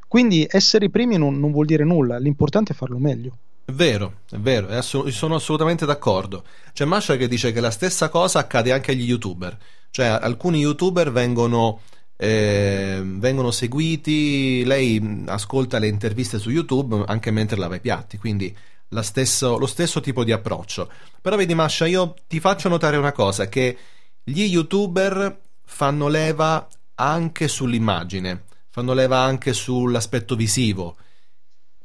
[0.09, 3.37] Quindi essere i primi non, non vuol dire nulla, l'importante è farlo meglio.
[3.67, 6.45] È vero, è vero, è assolut- sono assolutamente d'accordo.
[6.73, 9.55] C'è Masha che dice che la stessa cosa accade anche agli youtuber,
[9.91, 11.81] cioè alcuni youtuber vengono,
[12.17, 18.57] eh, vengono seguiti, lei ascolta le interviste su YouTube anche mentre lava i piatti, quindi
[19.03, 20.91] stesso, lo stesso tipo di approccio.
[21.21, 23.77] Però vedi Masha, io ti faccio notare una cosa, che
[24.25, 30.97] gli youtuber fanno leva anche sull'immagine, fanno leva anche sull'aspetto visivo.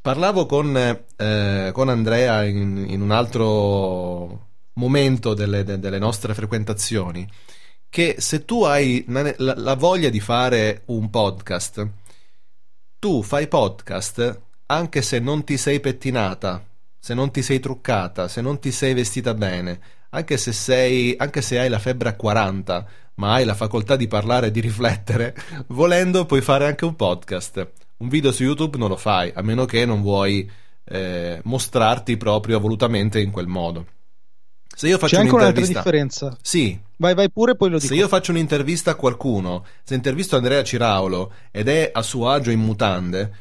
[0.01, 0.75] Parlavo con,
[1.17, 7.29] eh, con Andrea in, in, un altro momento delle, de, delle, nostre frequentazioni
[7.89, 11.87] che se tu hai la, la voglia di fare un podcast,
[12.97, 16.63] tu fai podcast anche se non ti sei pettinata,
[16.97, 21.41] se non ti sei truccata, se non ti sei vestita bene, anche se, sei, anche
[21.41, 22.85] se hai la febbre a 40,
[23.15, 25.35] ma hai la facoltà di parlare e di riflettere,
[25.67, 29.65] volendo puoi fare anche un podcast un video su YouTube non lo fai, a meno
[29.65, 30.49] che non vuoi
[30.85, 33.85] eh, mostrarti proprio volutamente in quel modo.
[34.73, 36.37] Se io faccio C'è anche un'altra differenza.
[36.41, 36.79] Sì.
[36.95, 37.93] Vai, vai pure, poi lo dico.
[37.93, 42.51] Se io faccio un'intervista a qualcuno, se intervisto Andrea Ciraulo ed è a suo agio
[42.51, 43.33] in mutande,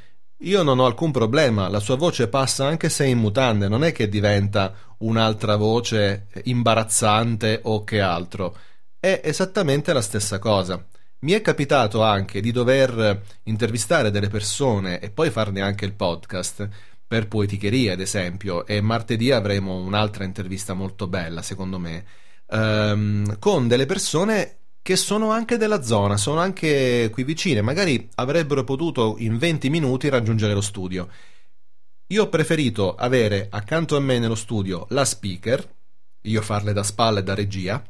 [0.43, 3.93] io non ho alcun problema, la sua voce passa anche se in mutande, non è
[3.93, 8.57] che diventa un'altra voce imbarazzante o che altro.
[9.01, 10.85] È esattamente la stessa cosa.
[11.21, 16.69] Mi è capitato anche di dover intervistare delle persone e poi farne anche il podcast
[17.07, 22.05] per poeticheria, ad esempio, e martedì avremo un'altra intervista molto bella, secondo me,
[22.49, 24.59] ehm, con delle persone
[24.89, 30.09] che sono anche della zona, sono anche qui vicine, magari avrebbero potuto in 20 minuti
[30.09, 31.11] raggiungere lo studio.
[32.07, 35.75] Io ho preferito avere accanto a me nello studio la speaker,
[36.23, 37.85] io farle da spalla e da regia,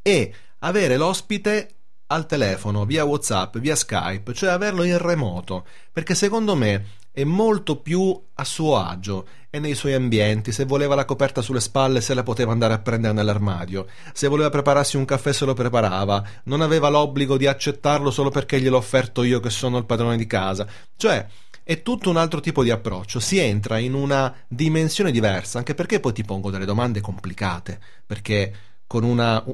[0.00, 1.70] e avere l'ospite
[2.06, 7.80] al telefono, via WhatsApp, via Skype, cioè averlo in remoto, perché secondo me è molto
[7.80, 12.14] più a suo agio e nei suoi ambienti, se voleva la coperta sulle spalle se
[12.14, 16.62] la poteva andare a prendere nell'armadio, se voleva prepararsi un caffè se lo preparava, non
[16.62, 20.66] aveva l'obbligo di accettarlo solo perché gliel'ho offerto io che sono il padrone di casa,
[20.96, 21.26] cioè
[21.62, 26.00] è tutto un altro tipo di approccio, si entra in una dimensione diversa, anche perché
[26.00, 28.54] poi ti pongo delle domande complicate, perché
[28.86, 29.44] con una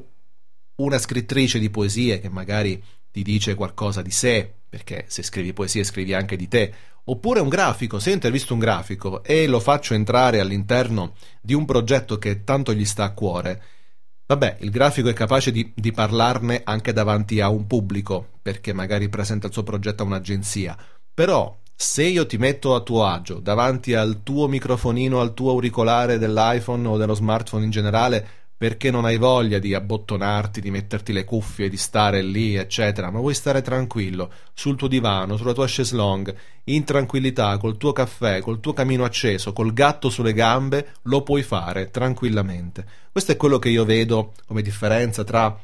[0.77, 2.81] una scrittrice di poesie che magari
[3.11, 6.73] ti dice qualcosa di sé, perché se scrivi poesie scrivi anche di te,
[7.11, 11.65] oppure un grafico, se io intervisto un grafico e lo faccio entrare all'interno di un
[11.65, 13.63] progetto che tanto gli sta a cuore,
[14.27, 19.09] vabbè, il grafico è capace di, di parlarne anche davanti a un pubblico, perché magari
[19.09, 20.77] presenta il suo progetto a un'agenzia,
[21.13, 26.19] però se io ti metto a tuo agio davanti al tuo microfonino, al tuo auricolare
[26.19, 28.29] dell'iPhone o dello smartphone in generale,
[28.59, 33.21] perché non hai voglia di abbottonarti, di metterti le cuffie, di stare lì, eccetera, ma
[33.21, 38.41] vuoi stare tranquillo sul tuo divano, sulla tua chaise longue, in tranquillità, col tuo caffè,
[38.41, 42.85] col tuo camino acceso, col gatto sulle gambe, lo puoi fare tranquillamente.
[43.13, 45.57] Questo è quello che io vedo come differenza tra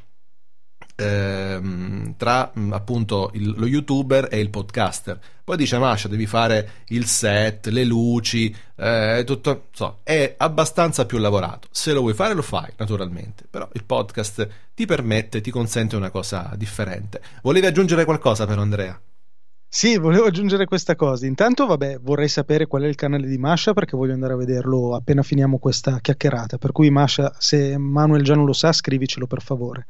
[0.96, 5.18] ehm, tra mh, appunto il- lo youtuber e il podcaster.
[5.44, 11.18] Poi dice Masha, devi fare il set, le luci, eh, tutto, so, è abbastanza più
[11.18, 11.68] lavorato.
[11.70, 16.10] Se lo vuoi fare lo fai, naturalmente, però il podcast ti permette, ti consente una
[16.10, 17.20] cosa differente.
[17.42, 18.98] Volevi aggiungere qualcosa però Andrea?
[19.68, 21.26] Sì, volevo aggiungere questa cosa.
[21.26, 24.94] Intanto, vabbè, vorrei sapere qual è il canale di Masha perché voglio andare a vederlo
[24.94, 26.58] appena finiamo questa chiacchierata.
[26.58, 29.86] Per cui, Masha, se Manuel già non lo sa, scrivicelo per favore.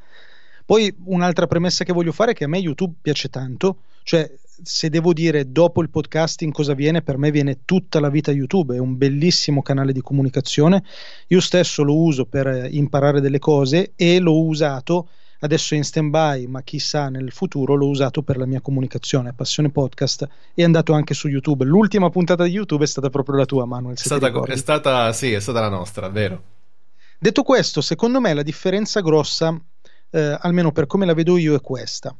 [0.65, 3.81] Poi, un'altra premessa che voglio fare è che a me YouTube piace tanto.
[4.03, 4.31] Cioè,
[4.63, 8.75] se devo dire dopo il podcasting cosa viene, per me viene tutta la vita YouTube.
[8.75, 10.83] È un bellissimo canale di comunicazione.
[11.27, 15.07] Io stesso lo uso per eh, imparare delle cose e l'ho usato
[15.39, 19.33] adesso è in stand by, ma chissà nel futuro l'ho usato per la mia comunicazione.
[19.33, 21.65] Passione Podcast è andato anche su YouTube.
[21.65, 23.95] L'ultima puntata di YouTube è stata proprio la tua, Manuel.
[23.95, 26.43] È stata, è stata, sì, è stata la nostra, vero?
[27.17, 29.57] Detto questo, secondo me la differenza grossa,
[30.15, 32.15] eh, almeno per come la vedo io, è questa.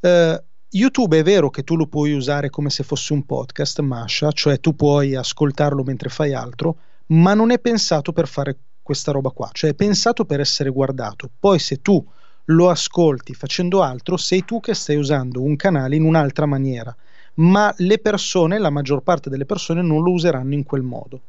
[0.00, 4.32] Eh, YouTube è vero che tu lo puoi usare come se fosse un podcast, Masha,
[4.32, 6.76] cioè tu puoi ascoltarlo mentre fai altro,
[7.08, 11.28] ma non è pensato per fare questa roba qua, cioè è pensato per essere guardato.
[11.38, 12.02] Poi se tu
[12.46, 16.96] lo ascolti facendo altro, sei tu che stai usando un canale in un'altra maniera,
[17.34, 21.20] ma le persone, la maggior parte delle persone non lo useranno in quel modo.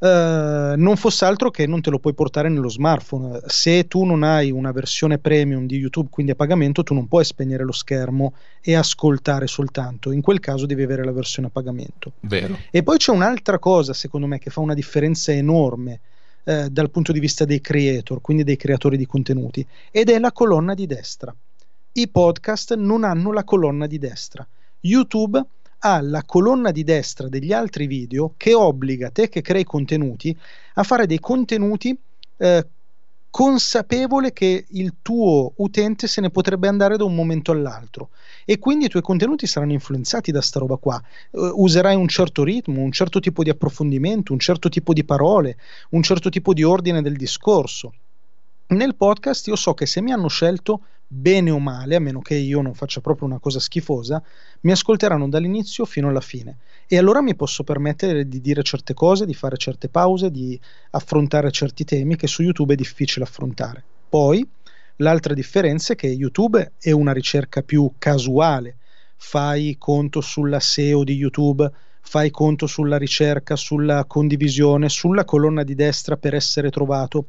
[0.00, 3.40] Eh, non fosse altro che non te lo puoi portare nello smartphone.
[3.46, 7.24] Se tu non hai una versione premium di YouTube, quindi a pagamento, tu non puoi
[7.24, 10.12] spegnere lo schermo e ascoltare soltanto.
[10.12, 12.12] In quel caso devi avere la versione a pagamento.
[12.20, 12.56] Vero.
[12.70, 16.00] E poi c'è un'altra cosa, secondo me, che fa una differenza enorme
[16.44, 20.32] eh, dal punto di vista dei creator, quindi dei creatori di contenuti, ed è la
[20.32, 21.34] colonna di destra.
[21.92, 24.46] I podcast non hanno la colonna di destra.
[24.80, 25.42] YouTube
[25.80, 30.36] ha la colonna di destra degli altri video che obbliga te che crei contenuti
[30.74, 31.96] a fare dei contenuti
[32.36, 32.66] eh,
[33.30, 38.10] consapevole che il tuo utente se ne potrebbe andare da un momento all'altro
[38.44, 41.00] e quindi i tuoi contenuti saranno influenzati da sta roba qua.
[41.30, 45.58] Eh, userai un certo ritmo, un certo tipo di approfondimento, un certo tipo di parole,
[45.90, 47.92] un certo tipo di ordine del discorso.
[48.68, 52.34] Nel podcast io so che se mi hanno scelto bene o male, a meno che
[52.34, 54.22] io non faccia proprio una cosa schifosa,
[54.60, 56.58] mi ascolteranno dall'inizio fino alla fine.
[56.86, 60.60] E allora mi posso permettere di dire certe cose, di fare certe pause, di
[60.90, 63.82] affrontare certi temi che su YouTube è difficile affrontare.
[64.08, 64.46] Poi
[64.96, 68.76] l'altra differenza è che YouTube è una ricerca più casuale.
[69.16, 71.68] Fai conto sulla SEO di YouTube,
[72.00, 77.26] fai conto sulla ricerca, sulla condivisione, sulla colonna di destra per essere trovato.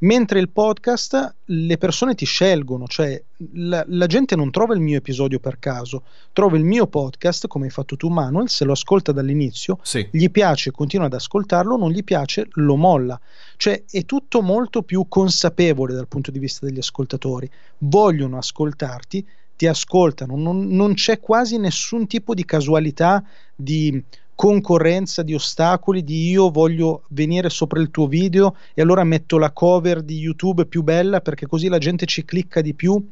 [0.00, 3.20] Mentre il podcast le persone ti scelgono, cioè
[3.54, 7.64] la, la, gente non trova il mio episodio per caso, trova il mio podcast, come
[7.64, 10.06] hai fatto tu Manuel, se lo ascolta dall'inizio, sì.
[10.12, 13.18] gli piace, continua ad ascoltarlo, non gli piace, lo molla.
[13.56, 19.26] Cioè è tutto molto più consapevole dal punto di vista degli ascoltatori, vogliono ascoltarti,
[19.56, 23.24] ti ascoltano, non, non c'è quasi nessun tipo di casualità,
[23.56, 24.00] di
[24.38, 29.50] concorrenza di ostacoli di io voglio venire sopra il tuo video e allora metto la
[29.50, 33.04] cover di YouTube più bella perché così la gente ci clicca di più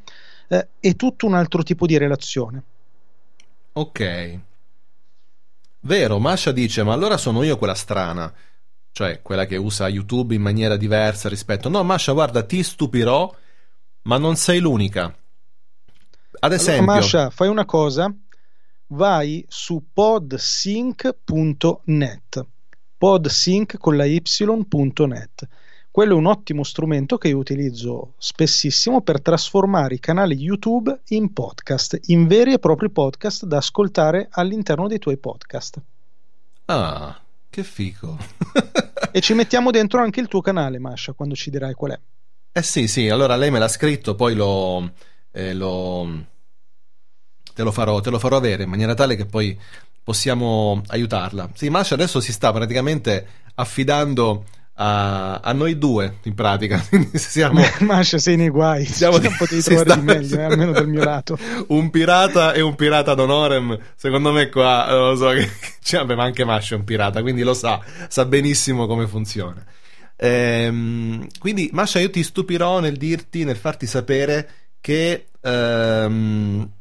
[0.47, 2.63] eh, è tutto un altro tipo di relazione.
[3.73, 4.39] Ok.
[5.81, 8.33] Vero Masha dice ma allora sono io quella strana
[8.93, 13.35] cioè quella che usa YouTube in maniera diversa rispetto no Masha guarda ti stupirò
[14.03, 15.13] ma non sei l'unica.
[16.39, 18.15] Ad esempio allora, Masha fai una cosa
[18.89, 22.47] vai su podsync.net
[22.97, 25.49] podsync con la y.net
[25.97, 31.33] quello è un ottimo strumento che io utilizzo spessissimo per trasformare i canali YouTube in
[31.33, 35.81] podcast, in veri e propri podcast da ascoltare all'interno dei tuoi podcast.
[36.67, 37.19] Ah,
[37.49, 38.19] che figo.
[39.11, 42.01] e ci mettiamo dentro anche il tuo canale, Masha, quando ci dirai qual è.
[42.53, 44.93] Eh sì, sì, allora lei me l'ha scritto, poi lo,
[45.31, 46.27] eh, lo
[47.57, 49.59] te lo, farò, te lo farò avere in maniera tale che poi
[50.05, 51.49] possiamo aiutarla.
[51.55, 56.85] Sì, Masha adesso si sta praticamente affidando a, a noi due, in pratica.
[57.15, 58.85] siamo, Masha, sei nei guai.
[58.85, 59.99] Siamo, non potevi trovare sta...
[59.99, 61.39] di meglio, eh, almeno dal mio lato.
[61.69, 63.79] un pirata e un pirata d'onorem.
[63.97, 65.51] Secondo me qua, non lo so, che,
[65.83, 69.65] cioè, vabbè, ma anche Masha è un pirata, quindi lo sa, sa benissimo come funziona.
[70.15, 75.29] Ehm, quindi, Masha, io ti stupirò nel dirti, nel farti sapere che...
[75.41, 76.75] Ehm,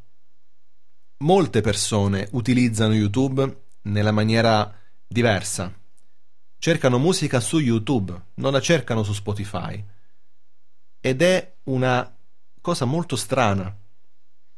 [1.17, 4.73] molte persone utilizzano YouTube nella maniera
[5.07, 5.73] diversa.
[6.57, 9.83] Cercano musica su YouTube, non la cercano su Spotify.
[10.99, 12.15] Ed è una
[12.59, 13.75] cosa molto strana,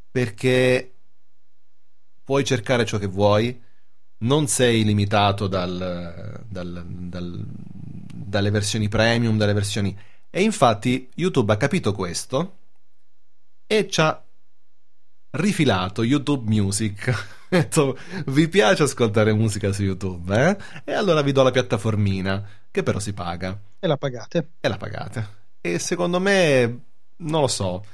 [0.09, 0.93] perché
[2.23, 3.61] puoi cercare ciò che vuoi,
[4.19, 9.97] non sei limitato dal, dal, dal, dalle versioni premium, dalle versioni...
[10.29, 12.57] E infatti YouTube ha capito questo
[13.65, 14.26] e ci ha
[15.37, 17.35] rifilato YouTube Music.
[18.27, 20.57] Vi piace ascoltare musica su YouTube, eh?
[20.83, 23.57] E allora vi do la piattaformina, che però si paga.
[23.79, 24.49] E la pagate.
[24.59, 25.27] E la pagate.
[25.61, 26.79] E secondo me,
[27.17, 27.85] non lo so,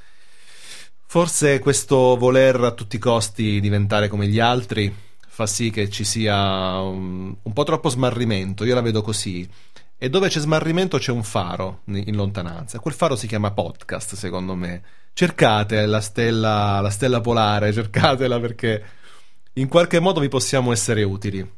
[1.06, 4.92] forse questo voler a tutti i costi diventare come gli altri
[5.34, 9.48] fa sì che ci sia un, un po' troppo smarrimento, io la vedo così.
[9.96, 12.78] E dove c'è smarrimento c'è un faro in lontananza.
[12.78, 14.82] Quel faro si chiama podcast, secondo me.
[15.12, 18.84] Cercate la stella, la stella polare, cercatela perché
[19.54, 21.48] in qualche modo vi possiamo essere utili.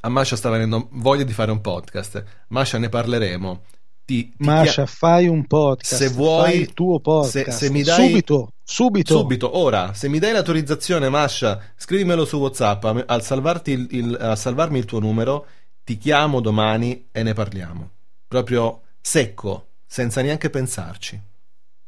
[0.00, 2.22] A Masha sta venendo voglia di fare un podcast.
[2.48, 3.62] Masha, ne parleremo.
[4.04, 5.94] Ti, ti Masha, chia- fai un podcast.
[5.96, 7.50] Se vuoi, fai il tuo podcast.
[7.50, 9.92] Se, se mi dai, subito, subito, subito, ora.
[9.92, 12.84] Se mi dai l'autorizzazione, Masha, scrivimelo su WhatsApp.
[13.06, 15.46] Al, salvarti il, il, a salvarmi il tuo numero,
[15.88, 17.90] ti chiamo domani e ne parliamo.
[18.26, 21.18] Proprio secco, senza neanche pensarci.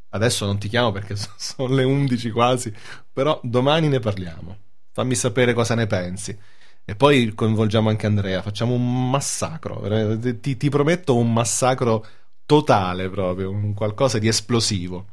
[0.09, 2.73] Adesso non ti chiamo perché sono le 11 quasi,
[3.13, 4.57] però domani ne parliamo.
[4.91, 6.35] Fammi sapere cosa ne pensi.
[6.83, 10.17] E poi coinvolgiamo anche Andrea, facciamo un massacro.
[10.17, 12.03] Ti, ti prometto un massacro
[12.47, 15.05] totale proprio, un qualcosa di esplosivo.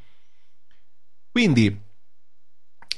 [1.30, 1.78] Quindi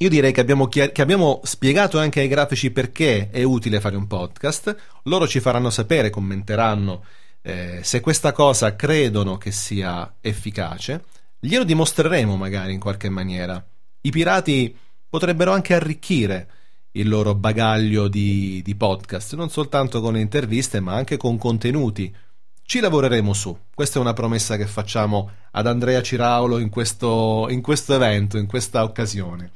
[0.02, 3.96] io direi che abbiamo, chiar- che abbiamo, spiegato anche ai grafici perché è utile fare
[3.96, 4.74] un podcast.
[5.04, 7.04] Loro ci faranno sapere, commenteranno
[7.42, 11.04] eh, se questa cosa credono che sia efficace.
[11.38, 13.62] Glielo dimostreremo magari in qualche maniera.
[14.00, 14.74] I pirati
[15.06, 16.48] potrebbero anche arricchire
[16.92, 22.10] il loro bagaglio di, di podcast, non soltanto con interviste, ma anche con contenuti.
[22.62, 23.54] Ci lavoreremo su.
[23.74, 28.46] Questa è una promessa che facciamo ad Andrea Ciraulo in questo, in questo evento, in
[28.46, 29.50] questa occasione.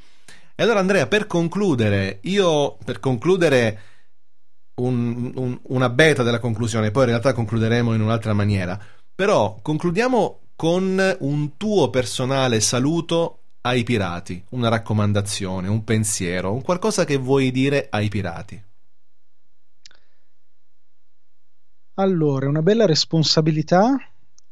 [0.57, 3.81] E allora, Andrea, per concludere, io per concludere
[4.77, 8.79] un, un, una beta della conclusione, poi in realtà concluderemo in un'altra maniera.
[9.15, 17.05] Però concludiamo con un tuo personale saluto ai pirati, una raccomandazione, un pensiero, un qualcosa
[17.05, 18.63] che vuoi dire ai pirati.
[21.95, 23.97] Allora, una bella responsabilità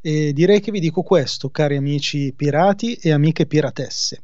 [0.01, 4.23] e direi che vi dico questo, cari amici pirati e amiche piratesse.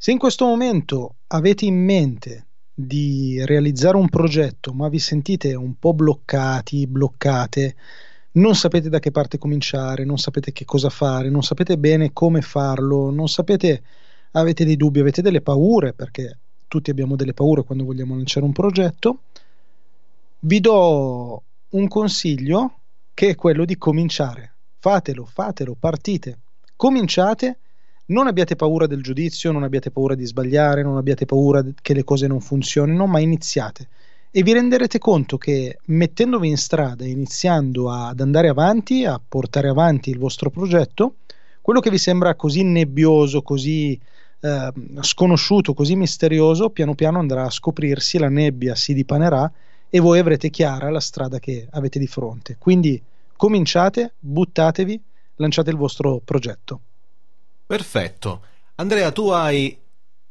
[0.00, 5.76] Se in questo momento avete in mente di realizzare un progetto, ma vi sentite un
[5.76, 7.74] po' bloccati, bloccate,
[8.34, 12.42] non sapete da che parte cominciare, non sapete che cosa fare, non sapete bene come
[12.42, 13.82] farlo, non sapete,
[14.32, 16.38] avete dei dubbi, avete delle paure, perché
[16.68, 19.22] tutti abbiamo delle paure quando vogliamo lanciare un progetto,
[20.38, 22.82] vi do un consiglio
[23.14, 24.54] che è quello di cominciare.
[24.78, 26.38] Fatelo, fatelo, partite.
[26.76, 27.58] Cominciate,
[28.08, 32.04] non abbiate paura del giudizio, non abbiate paura di sbagliare, non abbiate paura che le
[32.04, 33.88] cose non funzionino, ma iniziate
[34.30, 39.68] e vi renderete conto che mettendovi in strada e iniziando ad andare avanti, a portare
[39.68, 41.16] avanti il vostro progetto,
[41.62, 43.98] quello che vi sembra così nebbioso, così
[44.40, 49.50] eh, sconosciuto, così misterioso, piano piano andrà a scoprirsi, la nebbia si dipanerà
[49.88, 52.56] e voi avrete chiara la strada che avete di fronte.
[52.58, 53.00] Quindi
[53.34, 55.00] cominciate, buttatevi,
[55.36, 56.80] lanciate il vostro progetto.
[57.68, 58.40] Perfetto.
[58.76, 59.78] Andrea, tu hai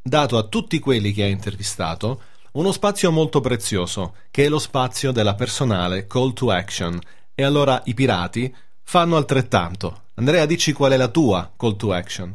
[0.02, 2.22] dato a tutti quelli che hai intervistato
[2.54, 7.00] uno spazio molto prezioso, che è lo spazio della personale call to action.
[7.36, 8.52] E allora i pirati
[8.82, 10.06] fanno altrettanto.
[10.16, 12.34] Andrea, dici qual è la tua call to action?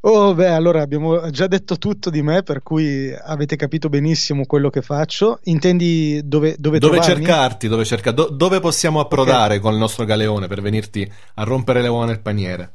[0.00, 4.70] Oh, beh, allora abbiamo già detto tutto di me, per cui avete capito benissimo quello
[4.70, 5.38] che faccio.
[5.44, 7.68] Intendi dove, dove, dove cercarti?
[7.68, 8.10] Dove, cerca...
[8.10, 9.58] Do- dove possiamo approdare okay.
[9.60, 12.72] con il nostro galeone per venirti a rompere le uova nel paniere?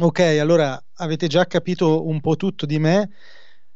[0.00, 3.10] Ok, allora avete già capito un po' tutto di me.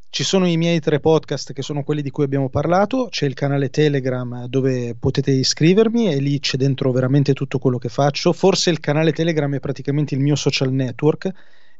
[0.09, 3.35] Ci sono i miei tre podcast che sono quelli di cui abbiamo parlato, c'è il
[3.35, 8.33] canale Telegram dove potete iscrivermi e lì c'è dentro veramente tutto quello che faccio.
[8.33, 11.31] Forse il canale Telegram è praticamente il mio social network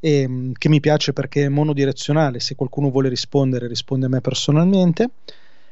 [0.01, 5.13] e, che mi piace perché è monodirezionale, se qualcuno vuole rispondere risponde a me personalmente,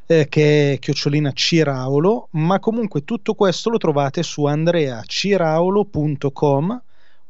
[0.07, 6.83] eh, che è chiocciolina Ciraulo, ma comunque tutto questo lo trovate su andreaciraulo.com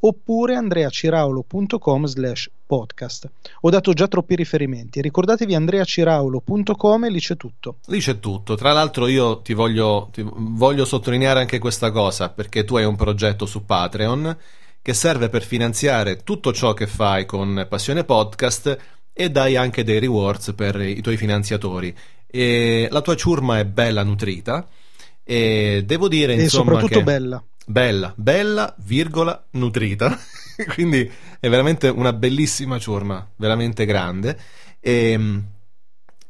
[0.06, 3.31] oppure andreaciraulo.com slash podcast.
[3.62, 7.76] Ho dato già troppi riferimenti, ricordatevi andreaciraulo.com e lì c'è tutto.
[7.86, 12.64] Lì c'è tutto, tra l'altro io ti voglio, ti voglio sottolineare anche questa cosa perché
[12.64, 14.36] tu hai un progetto su Patreon
[14.82, 18.78] che serve per finanziare tutto ciò che fai con Passione Podcast
[19.10, 21.94] e dai anche dei rewards per i tuoi finanziatori.
[22.26, 24.66] E la tua ciurma è bella nutrita
[25.22, 27.05] e devo dire insomma e soprattutto che...
[27.05, 30.19] bella bella, bella, virgola, nutrita.
[30.69, 31.11] Quindi
[31.41, 34.39] è veramente una bellissima ciurma, veramente grande.
[34.81, 35.43] E,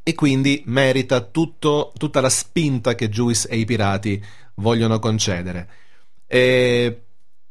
[0.02, 4.23] e quindi merita tutto, tutta la spinta che Juice e i pirati
[4.56, 5.69] vogliono concedere.
[6.27, 7.02] E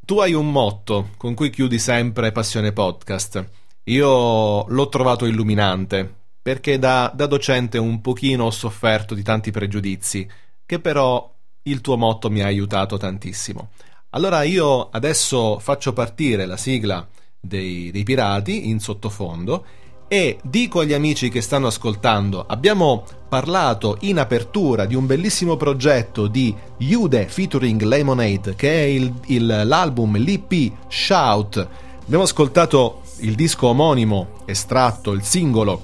[0.06, 3.46] tu hai un motto con cui chiudi sempre Passione Podcast
[3.86, 6.10] io l'ho trovato illuminante,
[6.42, 10.30] perché da, da docente un pochino ho sofferto di tanti pregiudizi,
[10.66, 11.33] che però
[11.64, 13.70] il tuo motto mi ha aiutato tantissimo.
[14.12, 17.08] Allora io adesso faccio partire la sigla
[17.40, 19.66] dei, dei pirati in sottofondo
[20.08, 26.28] e dico agli amici che stanno ascoltando, abbiamo parlato in apertura di un bellissimo progetto
[26.28, 31.68] di Yude featuring Lemonade, che è il, il, l'album, l'EP Shout.
[32.04, 35.82] Abbiamo ascoltato il disco omonimo, estratto, il singolo.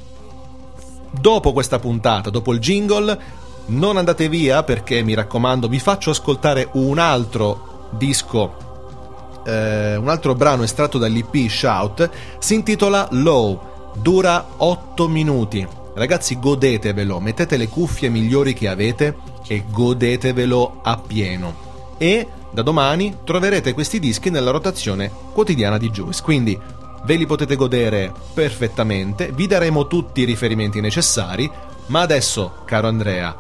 [1.09, 3.19] Dopo questa puntata, dopo il jingle,
[3.69, 8.67] non andate via perché mi raccomando, vi faccio ascoltare un altro disco
[9.49, 15.67] eh, un altro brano estratto dall'EP Shout si intitola Low dura 8 minuti.
[15.95, 19.17] Ragazzi, godetevelo, mettete le cuffie migliori che avete
[19.47, 21.67] e godetevelo appieno.
[21.97, 26.57] E da domani troverete questi dischi nella rotazione quotidiana di Juice, quindi
[27.03, 31.49] ve li potete godere perfettamente, vi daremo tutti i riferimenti necessari,
[31.87, 33.35] ma adesso, caro Andrea,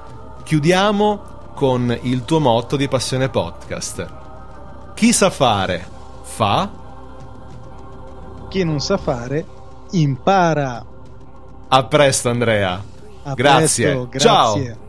[0.49, 4.07] chiudiamo con il tuo motto di Passione Podcast.
[4.95, 5.87] Chi sa fare,
[6.23, 6.67] fa.
[8.49, 9.45] Chi non sa fare,
[9.91, 10.83] impara.
[11.67, 12.83] A presto Andrea.
[13.21, 13.83] A grazie.
[13.83, 14.19] Presto, grazie.
[14.19, 14.88] Ciao.